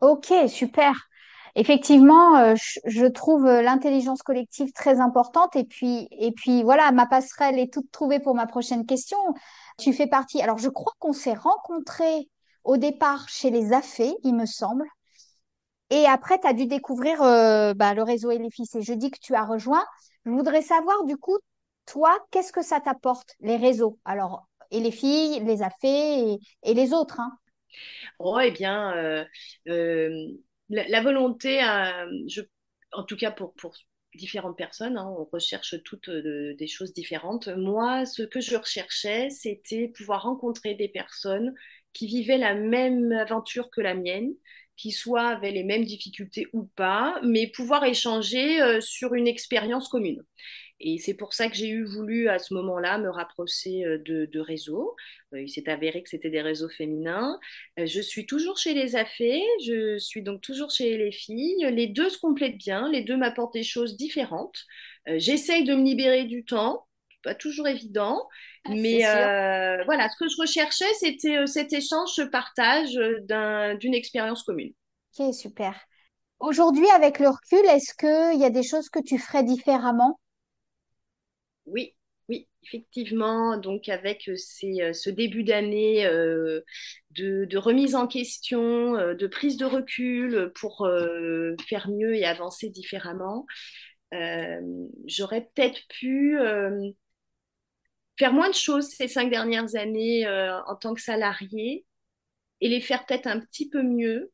Ok, 0.00 0.32
super. 0.48 1.08
Effectivement, 1.54 2.38
euh, 2.38 2.54
je, 2.86 3.06
trouve 3.06 3.44
l'intelligence 3.44 4.22
collective 4.22 4.72
très 4.72 5.00
importante. 5.00 5.54
Et 5.56 5.64
puis, 5.64 6.08
et 6.10 6.32
puis 6.32 6.62
voilà, 6.62 6.92
ma 6.92 7.06
passerelle 7.06 7.58
est 7.58 7.72
toute 7.72 7.90
trouvée 7.90 8.20
pour 8.20 8.34
ma 8.34 8.46
prochaine 8.46 8.86
question. 8.86 9.18
Tu 9.78 9.92
fais 9.92 10.06
partie. 10.06 10.40
Alors, 10.40 10.58
je 10.58 10.68
crois 10.68 10.92
qu'on 10.98 11.12
s'est 11.12 11.34
rencontrés 11.34 12.30
au 12.64 12.76
départ 12.76 13.28
chez 13.28 13.50
les 13.50 13.72
AFE, 13.72 14.02
il 14.22 14.34
me 14.34 14.46
semble. 14.46 14.84
Et 15.92 16.06
après, 16.06 16.40
tu 16.40 16.46
as 16.46 16.54
dû 16.54 16.64
découvrir 16.64 17.20
euh, 17.20 17.74
bah, 17.74 17.92
le 17.92 18.02
réseau 18.02 18.30
fils. 18.50 18.74
Et 18.76 18.80
je 18.80 18.94
dis 18.94 19.10
que 19.10 19.18
tu 19.20 19.34
as 19.34 19.44
rejoint. 19.44 19.84
Je 20.24 20.30
voudrais 20.30 20.62
savoir, 20.62 21.04
du 21.04 21.18
coup, 21.18 21.36
toi, 21.84 22.18
qu'est-ce 22.30 22.50
que 22.50 22.62
ça 22.62 22.80
t'apporte, 22.80 23.34
les 23.40 23.58
réseaux? 23.58 23.98
Alors, 24.06 24.46
et 24.70 24.80
les 24.80 24.90
filles, 24.90 25.40
les 25.44 25.60
affaires 25.60 26.38
et, 26.62 26.74
les 26.74 26.94
autres. 26.94 27.20
Hein. 27.20 27.30
Oh, 28.18 28.40
eh 28.40 28.52
bien, 28.52 28.96
euh, 28.96 29.22
euh, 29.68 30.28
la, 30.70 31.02
volonté, 31.02 31.60
en 32.92 33.02
tout 33.04 33.16
cas 33.16 33.30
pour, 33.30 33.52
pour 33.52 33.74
différentes 34.14 34.56
personnes, 34.56 34.96
hein, 34.96 35.14
on 35.18 35.28
recherche 35.30 35.74
toutes 35.84 36.08
des 36.08 36.68
choses 36.68 36.94
différentes. 36.94 37.48
Moi, 37.48 38.06
ce 38.06 38.22
que 38.22 38.40
je 38.40 38.56
recherchais, 38.56 39.28
c'était 39.28 39.88
pouvoir 39.88 40.22
rencontrer 40.22 40.74
des 40.74 40.88
personnes 40.88 41.54
qui 41.92 42.06
vivaient 42.06 42.38
la 42.38 42.54
même 42.54 43.12
aventure 43.12 43.70
que 43.70 43.82
la 43.82 43.92
mienne, 43.94 44.32
qui 44.82 44.90
soit 44.90 45.28
avaient 45.28 45.52
les 45.52 45.62
mêmes 45.62 45.84
difficultés 45.84 46.48
ou 46.52 46.64
pas, 46.64 47.20
mais 47.22 47.46
pouvoir 47.46 47.84
échanger 47.84 48.60
euh, 48.60 48.80
sur 48.80 49.14
une 49.14 49.28
expérience 49.28 49.88
commune. 49.88 50.24
Et 50.80 50.98
c'est 50.98 51.14
pour 51.14 51.34
ça 51.34 51.48
que 51.48 51.54
j'ai 51.54 51.68
eu 51.68 51.84
voulu 51.84 52.28
à 52.28 52.40
ce 52.40 52.52
moment-là 52.54 52.98
me 52.98 53.08
rapprocher 53.08 53.84
euh, 53.84 53.98
de, 53.98 54.40
réseaux. 54.40 54.96
Euh, 55.34 55.42
il 55.42 55.48
s'est 55.48 55.68
avéré 55.68 56.02
que 56.02 56.08
c'était 56.08 56.30
des 56.30 56.42
réseaux 56.42 56.68
féminins. 56.68 57.38
Je 57.76 58.00
suis 58.00 58.26
toujours 58.26 58.58
chez 58.58 58.74
les 58.74 58.96
affaires, 58.96 59.40
je 59.64 59.98
suis 59.98 60.22
donc 60.22 60.40
toujours 60.40 60.72
chez 60.72 60.98
les 60.98 61.12
filles. 61.12 61.64
Les 61.70 61.86
deux 61.86 62.10
se 62.10 62.18
complètent 62.18 62.58
bien, 62.58 62.90
les 62.90 63.02
deux 63.02 63.16
m'apportent 63.16 63.54
des 63.54 63.62
choses 63.62 63.96
différentes. 63.96 64.64
J'essaye 65.06 65.62
de 65.62 65.74
me 65.76 65.84
libérer 65.84 66.24
du 66.24 66.44
temps, 66.44 66.88
pas 67.22 67.36
toujours 67.36 67.68
évident. 67.68 68.28
Ah, 68.64 68.70
mais 68.74 69.04
euh, 69.04 69.82
voilà, 69.84 70.08
ce 70.08 70.16
que 70.16 70.28
je 70.28 70.40
recherchais, 70.40 70.92
c'était 71.00 71.38
euh, 71.38 71.46
cet 71.46 71.72
échange, 71.72 72.10
ce 72.10 72.22
partage 72.22 72.96
euh, 72.96 73.74
d'une 73.76 73.94
expérience 73.94 74.44
commune. 74.44 74.72
Ok, 75.18 75.34
super. 75.34 75.74
Aujourd'hui, 76.38 76.88
avec 76.90 77.18
le 77.18 77.28
recul, 77.28 77.64
est-ce 77.66 77.94
qu'il 77.94 78.40
y 78.40 78.44
a 78.44 78.50
des 78.50 78.62
choses 78.62 78.88
que 78.88 79.00
tu 79.00 79.18
ferais 79.18 79.42
différemment? 79.42 80.20
Oui, 81.66 81.94
oui, 82.28 82.48
effectivement. 82.62 83.56
Donc, 83.56 83.88
avec 83.88 84.22
ce 84.34 85.10
début 85.10 85.44
d'année 85.44 86.04
de, 87.12 87.56
remise 87.56 87.94
en 87.94 88.08
question, 88.08 88.92
de 89.14 89.26
prise 89.28 89.56
de 89.56 89.66
recul 89.66 90.50
pour 90.56 90.88
faire 91.68 91.88
mieux 91.90 92.16
et 92.16 92.24
avancer 92.24 92.70
différemment, 92.70 93.46
j'aurais 95.06 95.48
peut-être 95.54 95.80
pu 95.88 96.36
faire 98.22 98.32
moins 98.32 98.50
de 98.50 98.54
choses 98.54 98.86
ces 98.86 99.08
cinq 99.08 99.30
dernières 99.30 99.74
années 99.74 100.24
euh, 100.28 100.62
en 100.66 100.76
tant 100.76 100.94
que 100.94 101.00
salarié 101.00 101.84
et 102.60 102.68
les 102.68 102.80
faire 102.80 103.04
peut-être 103.04 103.26
un 103.26 103.40
petit 103.40 103.68
peu 103.68 103.82
mieux. 103.82 104.30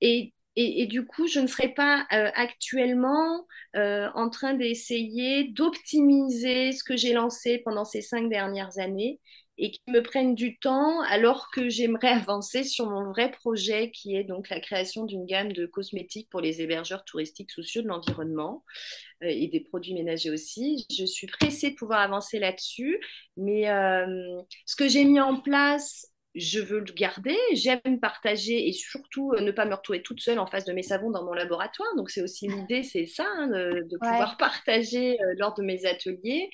Et, 0.00 0.32
et, 0.54 0.86
du 0.86 1.04
coup, 1.04 1.26
je 1.26 1.40
ne 1.40 1.48
serais 1.48 1.70
pas 1.74 2.06
euh, 2.12 2.30
actuellement 2.34 3.48
euh, 3.74 4.08
en 4.14 4.30
train 4.30 4.54
d'essayer 4.54 5.48
d'optimiser 5.48 6.70
ce 6.70 6.84
que 6.84 6.96
j'ai 6.96 7.12
lancé 7.12 7.58
pendant 7.64 7.84
ces 7.84 8.00
cinq 8.00 8.28
dernières 8.28 8.78
années, 8.78 9.18
et 9.56 9.70
qui 9.70 9.82
me 9.88 10.00
prennent 10.02 10.34
du 10.34 10.58
temps 10.58 11.00
alors 11.02 11.50
que 11.50 11.68
j'aimerais 11.68 12.08
avancer 12.08 12.64
sur 12.64 12.90
mon 12.90 13.10
vrai 13.10 13.30
projet 13.30 13.90
qui 13.90 14.16
est 14.16 14.24
donc 14.24 14.48
la 14.48 14.58
création 14.58 15.04
d'une 15.04 15.26
gamme 15.26 15.52
de 15.52 15.66
cosmétiques 15.66 16.28
pour 16.30 16.40
les 16.40 16.60
hébergeurs 16.60 17.04
touristiques 17.04 17.52
soucieux 17.52 17.82
de 17.82 17.88
l'environnement 17.88 18.64
euh, 19.22 19.28
et 19.28 19.46
des 19.46 19.60
produits 19.60 19.94
ménagers 19.94 20.30
aussi. 20.30 20.86
Je 20.96 21.04
suis 21.04 21.28
pressée 21.28 21.70
de 21.70 21.76
pouvoir 21.76 22.00
avancer 22.00 22.38
là-dessus, 22.38 22.98
mais 23.36 23.70
euh, 23.70 24.40
ce 24.66 24.74
que 24.76 24.88
j'ai 24.88 25.04
mis 25.04 25.20
en 25.20 25.40
place 25.40 26.10
je 26.36 26.58
veux 26.58 26.80
le 26.80 26.92
garder, 26.92 27.36
j'aime 27.52 28.00
partager 28.00 28.66
et 28.66 28.72
surtout 28.72 29.32
euh, 29.34 29.40
ne 29.40 29.52
pas 29.52 29.66
me 29.66 29.74
retrouver 29.74 30.02
toute 30.02 30.20
seule 30.20 30.40
en 30.40 30.46
face 30.46 30.64
de 30.64 30.72
mes 30.72 30.82
savons 30.82 31.12
dans 31.12 31.24
mon 31.24 31.32
laboratoire. 31.32 31.86
Donc 31.96 32.10
c'est 32.10 32.22
aussi 32.22 32.48
l'idée, 32.48 32.82
c'est 32.82 33.06
ça, 33.06 33.24
hein, 33.36 33.46
de, 33.46 33.96
pouvoir 34.00 34.36
partager 34.38 35.16
lors 35.38 35.54
de 35.54 35.62
mes 35.62 35.86
ateliers. 35.86 36.50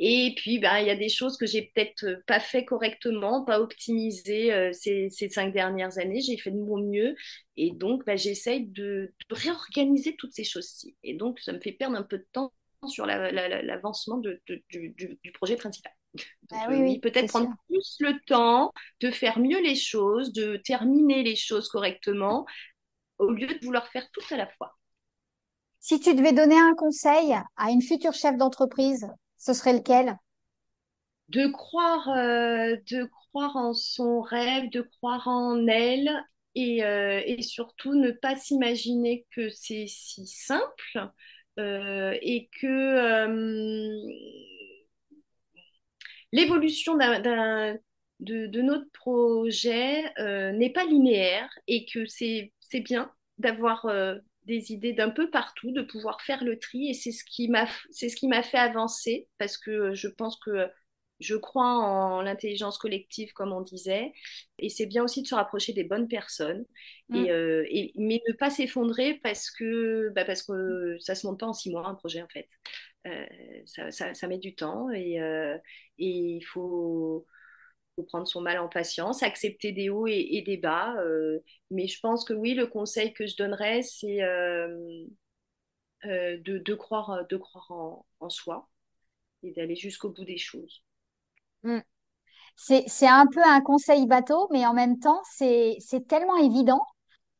Et 0.00 0.34
puis, 0.36 0.58
ben, 0.60 0.78
il 0.78 0.86
y 0.86 0.90
a 0.90 0.96
des 0.96 1.08
choses 1.08 1.36
que 1.36 1.46
j'ai 1.46 1.72
peut-être 1.74 2.04
euh, 2.04 2.22
pas 2.26 2.38
fait 2.38 2.64
correctement, 2.64 3.44
pas 3.44 3.60
optimisées 3.60 4.52
euh, 4.52 4.72
ces, 4.72 5.10
ces, 5.10 5.28
cinq 5.28 5.52
dernières 5.52 5.98
années. 5.98 6.20
J'ai 6.20 6.36
fait 6.36 6.52
de 6.52 6.58
mon 6.58 6.78
mieux. 6.78 7.16
Et 7.56 7.72
donc, 7.72 8.04
ben, 8.04 8.16
j'essaye 8.16 8.66
de, 8.66 9.12
réorganiser 9.30 10.14
toutes 10.16 10.34
ces 10.34 10.44
choses-ci. 10.44 10.96
Et 11.02 11.14
donc, 11.14 11.40
ça 11.40 11.52
me 11.52 11.60
fait 11.60 11.72
perdre 11.72 11.96
un 11.96 12.04
peu 12.04 12.18
de 12.18 12.26
temps 12.32 12.52
sur 12.86 13.06
l'avancement 13.06 14.18
du, 14.18 14.40
du, 14.68 15.32
projet 15.32 15.56
principal. 15.56 15.92
Ah 16.52 16.66
oui, 16.70 16.76
oui 16.76 16.98
peut-être 17.00 17.28
prendre 17.28 17.52
plus 17.66 17.96
le 18.00 18.18
temps 18.26 18.72
de 19.00 19.10
faire 19.10 19.40
mieux 19.40 19.60
les 19.60 19.74
choses, 19.74 20.32
de 20.32 20.56
terminer 20.56 21.24
les 21.24 21.34
choses 21.34 21.68
correctement, 21.68 22.46
au 23.18 23.32
lieu 23.32 23.48
de 23.48 23.64
vouloir 23.64 23.88
faire 23.88 24.08
tout 24.12 24.22
à 24.30 24.36
la 24.36 24.46
fois. 24.46 24.78
Si 25.80 25.98
tu 26.00 26.14
devais 26.14 26.32
donner 26.32 26.58
un 26.58 26.74
conseil 26.74 27.34
à 27.56 27.70
une 27.70 27.82
future 27.82 28.14
chef 28.14 28.36
d'entreprise 28.36 29.08
ce 29.38 29.52
serait 29.52 29.72
lequel? 29.72 30.16
De 31.28 31.46
croire, 31.46 32.08
euh, 32.08 32.76
de 32.90 33.04
croire 33.04 33.56
en 33.56 33.74
son 33.74 34.20
rêve, 34.20 34.70
de 34.70 34.80
croire 34.80 35.28
en 35.28 35.66
elle 35.66 36.10
et, 36.54 36.84
euh, 36.84 37.22
surtout 37.40 37.94
ne 37.94 38.10
pas 38.10 38.36
s'imaginer 38.36 39.26
que 39.30 39.48
c'est 39.50 39.86
si 39.86 40.26
simple 40.26 41.10
euh, 41.58 42.16
et 42.22 42.48
que 42.60 44.06
l'évolution 46.32 46.96
de, 46.96 48.62
notre 48.62 48.90
projet 48.92 50.04
n'est 50.52 50.72
pas 50.72 50.84
linéaire 50.84 51.50
et 51.66 51.84
que 51.86 52.06
c'est 52.06 52.52
bien 52.80 53.12
d'avoir 53.38 53.86
des 54.48 54.72
idées 54.72 54.94
d'un 54.94 55.10
peu 55.10 55.30
partout, 55.30 55.70
de 55.70 55.82
pouvoir 55.82 56.20
faire 56.22 56.42
le 56.42 56.58
tri. 56.58 56.88
Et 56.88 56.94
c'est 56.94 57.12
ce 57.12 57.22
qui 57.24 57.48
m'a, 57.48 57.66
c'est 57.92 58.08
ce 58.08 58.16
qui 58.16 58.26
m'a 58.26 58.42
fait 58.42 58.58
avancer 58.58 59.28
parce 59.38 59.56
que 59.56 59.94
je 59.94 60.08
pense 60.08 60.38
que 60.40 60.68
je 61.20 61.34
crois 61.34 61.66
en 61.66 62.22
l'intelligence 62.22 62.78
collective, 62.78 63.32
comme 63.32 63.52
on 63.52 63.60
disait. 63.60 64.12
Et 64.58 64.68
c'est 64.68 64.86
bien 64.86 65.02
aussi 65.02 65.22
de 65.22 65.26
se 65.26 65.34
rapprocher 65.34 65.72
des 65.72 65.84
bonnes 65.84 66.08
personnes. 66.08 66.64
Et, 67.12 67.18
mm. 67.18 67.28
euh, 67.28 67.64
et, 67.68 67.92
mais 67.96 68.20
ne 68.28 68.32
pas 68.34 68.50
s'effondrer 68.50 69.14
parce 69.22 69.50
que, 69.50 70.10
bah 70.14 70.24
parce 70.24 70.42
que 70.42 70.96
ça 71.00 71.14
se 71.14 71.26
monte 71.26 71.40
pas 71.40 71.46
en 71.46 71.52
six 71.52 71.70
mois, 71.70 71.86
un 71.86 71.94
projet, 71.94 72.22
en 72.22 72.28
fait. 72.28 72.46
Euh, 73.06 73.26
ça, 73.66 73.90
ça, 73.90 74.14
ça, 74.14 74.28
met 74.28 74.38
du 74.38 74.54
temps 74.54 74.90
et, 74.90 75.20
euh, 75.20 75.56
et 75.98 76.08
il 76.08 76.42
faut 76.42 77.26
prendre 78.02 78.26
son 78.26 78.40
mal 78.40 78.58
en 78.58 78.68
patience, 78.68 79.22
accepter 79.22 79.72
des 79.72 79.88
hauts 79.88 80.06
et, 80.06 80.42
des 80.46 80.56
bas. 80.56 80.94
Euh, 80.98 81.40
mais 81.70 81.86
je 81.86 82.00
pense 82.00 82.24
que 82.24 82.32
oui, 82.32 82.54
le 82.54 82.66
conseil 82.66 83.12
que 83.12 83.26
je 83.26 83.36
donnerais, 83.36 83.82
c'est 83.82 84.22
euh, 84.22 85.04
euh, 86.04 86.38
de, 86.38 86.74
croire, 86.74 87.26
de 87.28 87.36
croire 87.36 87.70
en, 88.20 88.30
soi 88.30 88.68
et 89.42 89.52
d'aller 89.52 89.76
jusqu'au 89.76 90.10
bout 90.10 90.24
des 90.24 90.38
choses. 90.38 90.82
Mm. 91.62 91.80
C'est 92.56 93.06
un 93.06 93.26
peu 93.26 93.42
un 93.44 93.60
conseil 93.60 94.06
bateau, 94.06 94.48
mais 94.50 94.66
en 94.66 94.74
même 94.74 94.98
temps, 94.98 95.22
c'est 95.24 95.78
tellement 96.08 96.36
évident. 96.38 96.84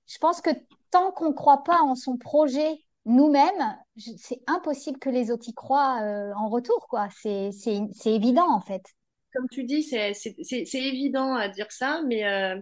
Je 0.06 0.18
pense 0.18 0.40
que 0.40 0.50
tant 0.92 1.10
qu'on 1.10 1.30
ne 1.30 1.34
croit 1.34 1.64
pas 1.64 1.80
en 1.80 1.96
son 1.96 2.16
projet 2.16 2.78
nous-mêmes, 3.04 3.76
c'est 3.96 4.40
impossible 4.46 5.00
que 5.00 5.10
les 5.10 5.32
autres 5.32 5.48
y 5.48 5.54
croient 5.54 6.00
en 6.36 6.48
retour. 6.48 6.88
C'est 7.10 7.50
évident, 8.06 8.48
en 8.48 8.60
fait 8.60 8.84
comme 9.32 9.48
tu 9.50 9.64
dis, 9.64 9.82
c'est 9.82 10.14
évident 10.74 11.34
à 11.34 11.48
dire 11.48 11.70
ça, 11.70 12.02
mais 12.06 12.24
euh, 12.24 12.56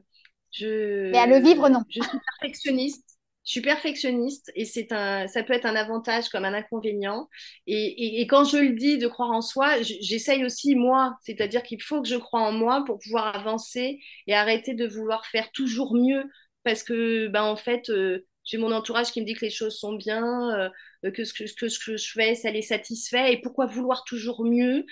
je. 0.53 1.11
Mais 1.11 1.19
à 1.19 1.27
le 1.27 1.39
vivre, 1.39 1.69
non. 1.69 1.81
Je 1.89 2.03
suis 2.03 2.19
perfectionniste. 2.41 3.05
Je 3.45 3.53
suis 3.53 3.61
perfectionniste 3.61 4.51
et 4.57 4.65
c'est 4.65 4.91
un, 4.91 5.29
ça 5.29 5.45
peut 5.45 5.53
être 5.53 5.67
un 5.67 5.77
avantage 5.77 6.29
comme 6.31 6.45
un 6.45 6.53
inconvénient. 6.53 7.29
Et, 7.69 8.21
et, 8.21 8.27
quand 8.27 8.43
je 8.43 8.57
le 8.57 8.75
dis 8.75 8.99
de 8.99 9.07
croire 9.07 9.31
en 9.31 9.41
soi, 9.41 9.81
j'essaye 9.83 10.45
aussi 10.45 10.75
moi, 10.75 11.17
c'est-à-dire 11.23 11.63
qu'il 11.63 11.81
faut 11.81 12.03
que 12.03 12.09
je 12.09 12.17
croie 12.17 12.41
en 12.41 12.51
moi 12.51 12.83
pour 12.85 12.99
pouvoir 12.99 13.37
avancer 13.37 14.01
et 14.27 14.35
arrêter 14.35 14.75
de 14.75 14.89
vouloir 14.89 15.27
faire 15.27 15.53
toujours 15.53 15.95
mieux 15.95 16.25
parce 16.65 16.83
que, 16.83 17.29
ben, 17.29 17.45
en 17.45 17.55
fait, 17.55 17.89
euh, 17.91 18.27
j'ai 18.43 18.59
mon 18.59 18.73
entourage 18.73 19.13
qui 19.13 19.21
me 19.21 19.27
dit 19.27 19.35
que 19.35 19.45
les 19.45 19.51
choses 19.51 19.79
sont 19.79 19.95
bien, 19.95 20.73
euh, 21.05 21.11
que, 21.13 21.23
ce 21.23 21.33
que, 21.33 21.45
que, 21.55 21.69
ce 21.69 21.79
que 21.79 21.97
je 21.97 22.11
fais, 22.11 22.35
ça 22.35 22.51
les 22.51 22.63
satisfait 22.63 23.33
et 23.33 23.41
pourquoi 23.41 23.67
vouloir 23.67 24.03
toujours 24.03 24.45
mieux? 24.45 24.85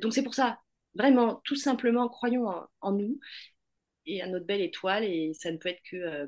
Donc 0.00 0.14
c'est 0.14 0.22
pour 0.22 0.34
ça, 0.34 0.58
Vraiment, 0.96 1.40
tout 1.44 1.56
simplement, 1.56 2.08
croyons 2.08 2.48
en, 2.80 2.92
nous 2.92 3.18
et 4.06 4.22
à 4.22 4.28
notre 4.28 4.46
belle 4.46 4.62
étoile 4.62 5.04
et 5.04 5.32
ça 5.34 5.50
ne 5.50 5.56
peut 5.58 5.68
être 5.68 5.82
que, 5.90 5.96
euh, 5.96 6.26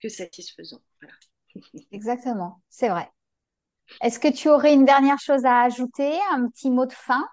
que 0.00 0.08
satisfaisant. 0.08 0.80
Exactement, 1.92 2.62
c'est 2.68 2.88
vrai. 2.88 3.08
Est-ce 4.02 4.18
que 4.20 4.32
tu 4.32 4.48
aurais 4.48 4.74
une 4.74 4.84
dernière 4.84 5.18
chose 5.18 5.44
à 5.44 5.62
ajouter, 5.62 6.12
un 6.30 6.48
petit 6.48 6.70
mot 6.70 6.86
de 6.86 6.92
fin? 6.92 7.26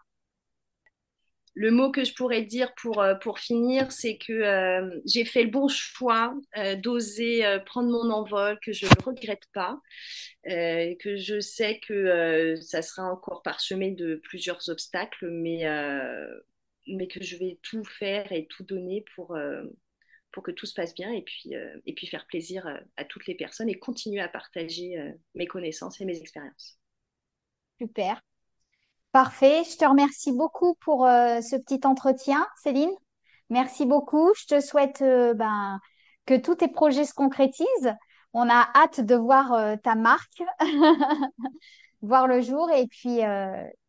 Le 1.57 1.71
mot 1.71 1.91
que 1.91 2.03
je 2.03 2.13
pourrais 2.13 2.43
dire 2.43 2.73
pour, 2.75 3.01
euh, 3.01 3.15
finir, 3.35 3.91
c'est 3.91 4.17
que 4.17 4.31
euh, 4.31 5.01
j'ai 5.05 5.25
fait 5.25 5.43
le 5.43 5.49
bon 5.49 5.67
choix 5.67 6.35
euh, 6.55 6.75
d'oser 6.75 7.43
prendre 7.65 7.89
mon 7.89 8.11
envol, 8.11 8.59
que 8.63 8.71
je 8.71 8.85
ne 8.85 9.03
regrette 9.03 9.47
pas, 9.53 9.81
que 10.45 11.17
je 11.17 11.39
sais 11.39 11.79
que 11.79 12.55
ça 12.61 12.81
sera 12.81 13.11
encore 13.11 13.41
parsemé 13.41 13.91
de 13.91 14.21
plusieurs 14.23 14.69
obstacles, 14.69 15.29
mais, 15.31 15.63
que 17.09 17.23
je 17.23 17.37
vais 17.37 17.59
tout 17.63 17.83
faire 17.83 18.31
et 18.31 18.45
tout 18.45 18.63
donner 18.63 19.03
pour, 19.15 19.35
pour 20.31 20.43
que 20.43 20.51
tout 20.51 20.67
se 20.67 20.75
passe 20.75 20.93
bien 20.93 21.11
et 21.11 21.23
puis, 21.23 21.53
et 21.85 21.93
puis 21.93 22.05
faire 22.05 22.27
plaisir 22.27 22.67
à 22.97 23.05
toutes 23.05 23.25
les 23.25 23.35
personnes 23.35 23.69
et 23.69 23.79
continuer 23.79 24.21
à 24.21 24.29
partager 24.29 24.95
mes 25.33 25.47
connaissances 25.47 25.99
et 26.01 26.05
mes 26.05 26.19
expériences. 26.19 26.77
Super. 27.79 28.21
Parfait. 29.17 29.63
Je 29.63 29.77
te 29.77 29.83
remercie 29.83 30.31
beaucoup 30.31 30.75
pour 30.75 31.07
euh, 31.07 31.41
ce 31.41 31.55
petit 31.55 31.79
entretien, 31.87 32.47
Céline. 32.61 32.91
Merci 33.49 33.87
beaucoup. 33.87 34.31
Je 34.35 34.45
te 34.45 34.59
souhaite 34.59 35.01
euh, 35.01 35.33
ben, 35.33 35.79
que 36.27 36.35
tous 36.35 36.53
tes 36.53 36.67
projets 36.67 37.03
se 37.03 37.15
concrétisent. 37.15 37.95
On 38.33 38.47
a 38.47 38.69
hâte 38.75 39.01
de 39.01 39.15
voir 39.15 39.53
euh, 39.53 39.75
ta 39.75 39.95
marque 39.95 40.43
voir 42.03 42.27
le 42.27 42.41
jour. 42.41 42.69
Et 42.69 42.85
puis, 42.85 43.21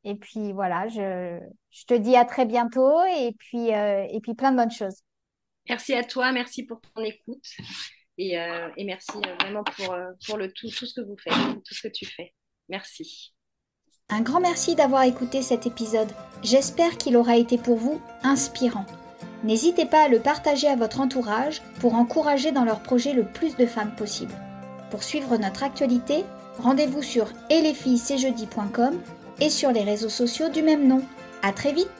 et 0.04 0.14
puis 0.14 0.54
voilà, 0.54 0.88
je, 0.88 1.38
je, 1.72 1.84
te 1.84 1.92
dis 1.92 2.16
à 2.16 2.24
très 2.24 2.46
bientôt 2.46 2.98
et 3.04 3.34
puis, 3.38 3.68
et 3.68 4.20
puis 4.22 4.32
plein 4.32 4.52
de 4.52 4.56
bonnes 4.56 4.70
choses. 4.70 5.02
Merci 5.68 5.92
à 5.92 6.04
toi, 6.04 6.32
merci 6.32 6.64
pour 6.64 6.80
ton 6.80 7.02
écoute 7.02 7.44
et, 8.16 8.32
et 8.78 8.84
merci 8.84 9.18
vraiment 9.42 9.64
pour, 9.64 9.94
pour 10.26 10.38
le 10.38 10.50
tout, 10.50 10.70
tout 10.70 10.86
ce 10.86 10.98
que 10.98 11.06
vous 11.06 11.18
faites, 11.18 11.34
tout 11.34 11.74
ce 11.74 11.86
que 11.86 11.92
tu 11.92 12.06
fais. 12.06 12.32
Merci. 12.70 13.34
Un 14.10 14.22
grand 14.22 14.40
merci 14.40 14.74
d'avoir 14.74 15.02
écouté 15.02 15.42
cet 15.42 15.66
épisode. 15.66 16.08
J'espère 16.42 16.96
qu'il 16.96 17.14
aura 17.14 17.36
été 17.36 17.58
pour 17.58 17.76
vous 17.76 18.00
inspirant. 18.22 18.86
N'hésitez 19.44 19.84
pas 19.84 20.04
à 20.04 20.08
le 20.08 20.18
partager 20.18 20.66
à 20.66 20.76
votre 20.76 21.00
entourage 21.00 21.60
pour 21.78 21.94
encourager 21.94 22.50
dans 22.50 22.64
leur 22.64 22.80
projet 22.80 23.12
le 23.12 23.24
plus 23.24 23.56
de 23.56 23.66
femmes 23.66 23.94
possible. 23.94 24.32
Pour 24.90 25.02
suivre 25.02 25.36
notre 25.36 25.62
actualité, 25.62 26.24
rendez-vous 26.58 27.02
sur 27.02 27.26
et 27.50 27.60
et 29.40 29.50
sur 29.50 29.72
les 29.72 29.84
réseaux 29.84 30.08
sociaux 30.08 30.48
du 30.48 30.62
même 30.62 30.88
nom. 30.88 31.02
À 31.42 31.52
très 31.52 31.72
vite 31.72 31.90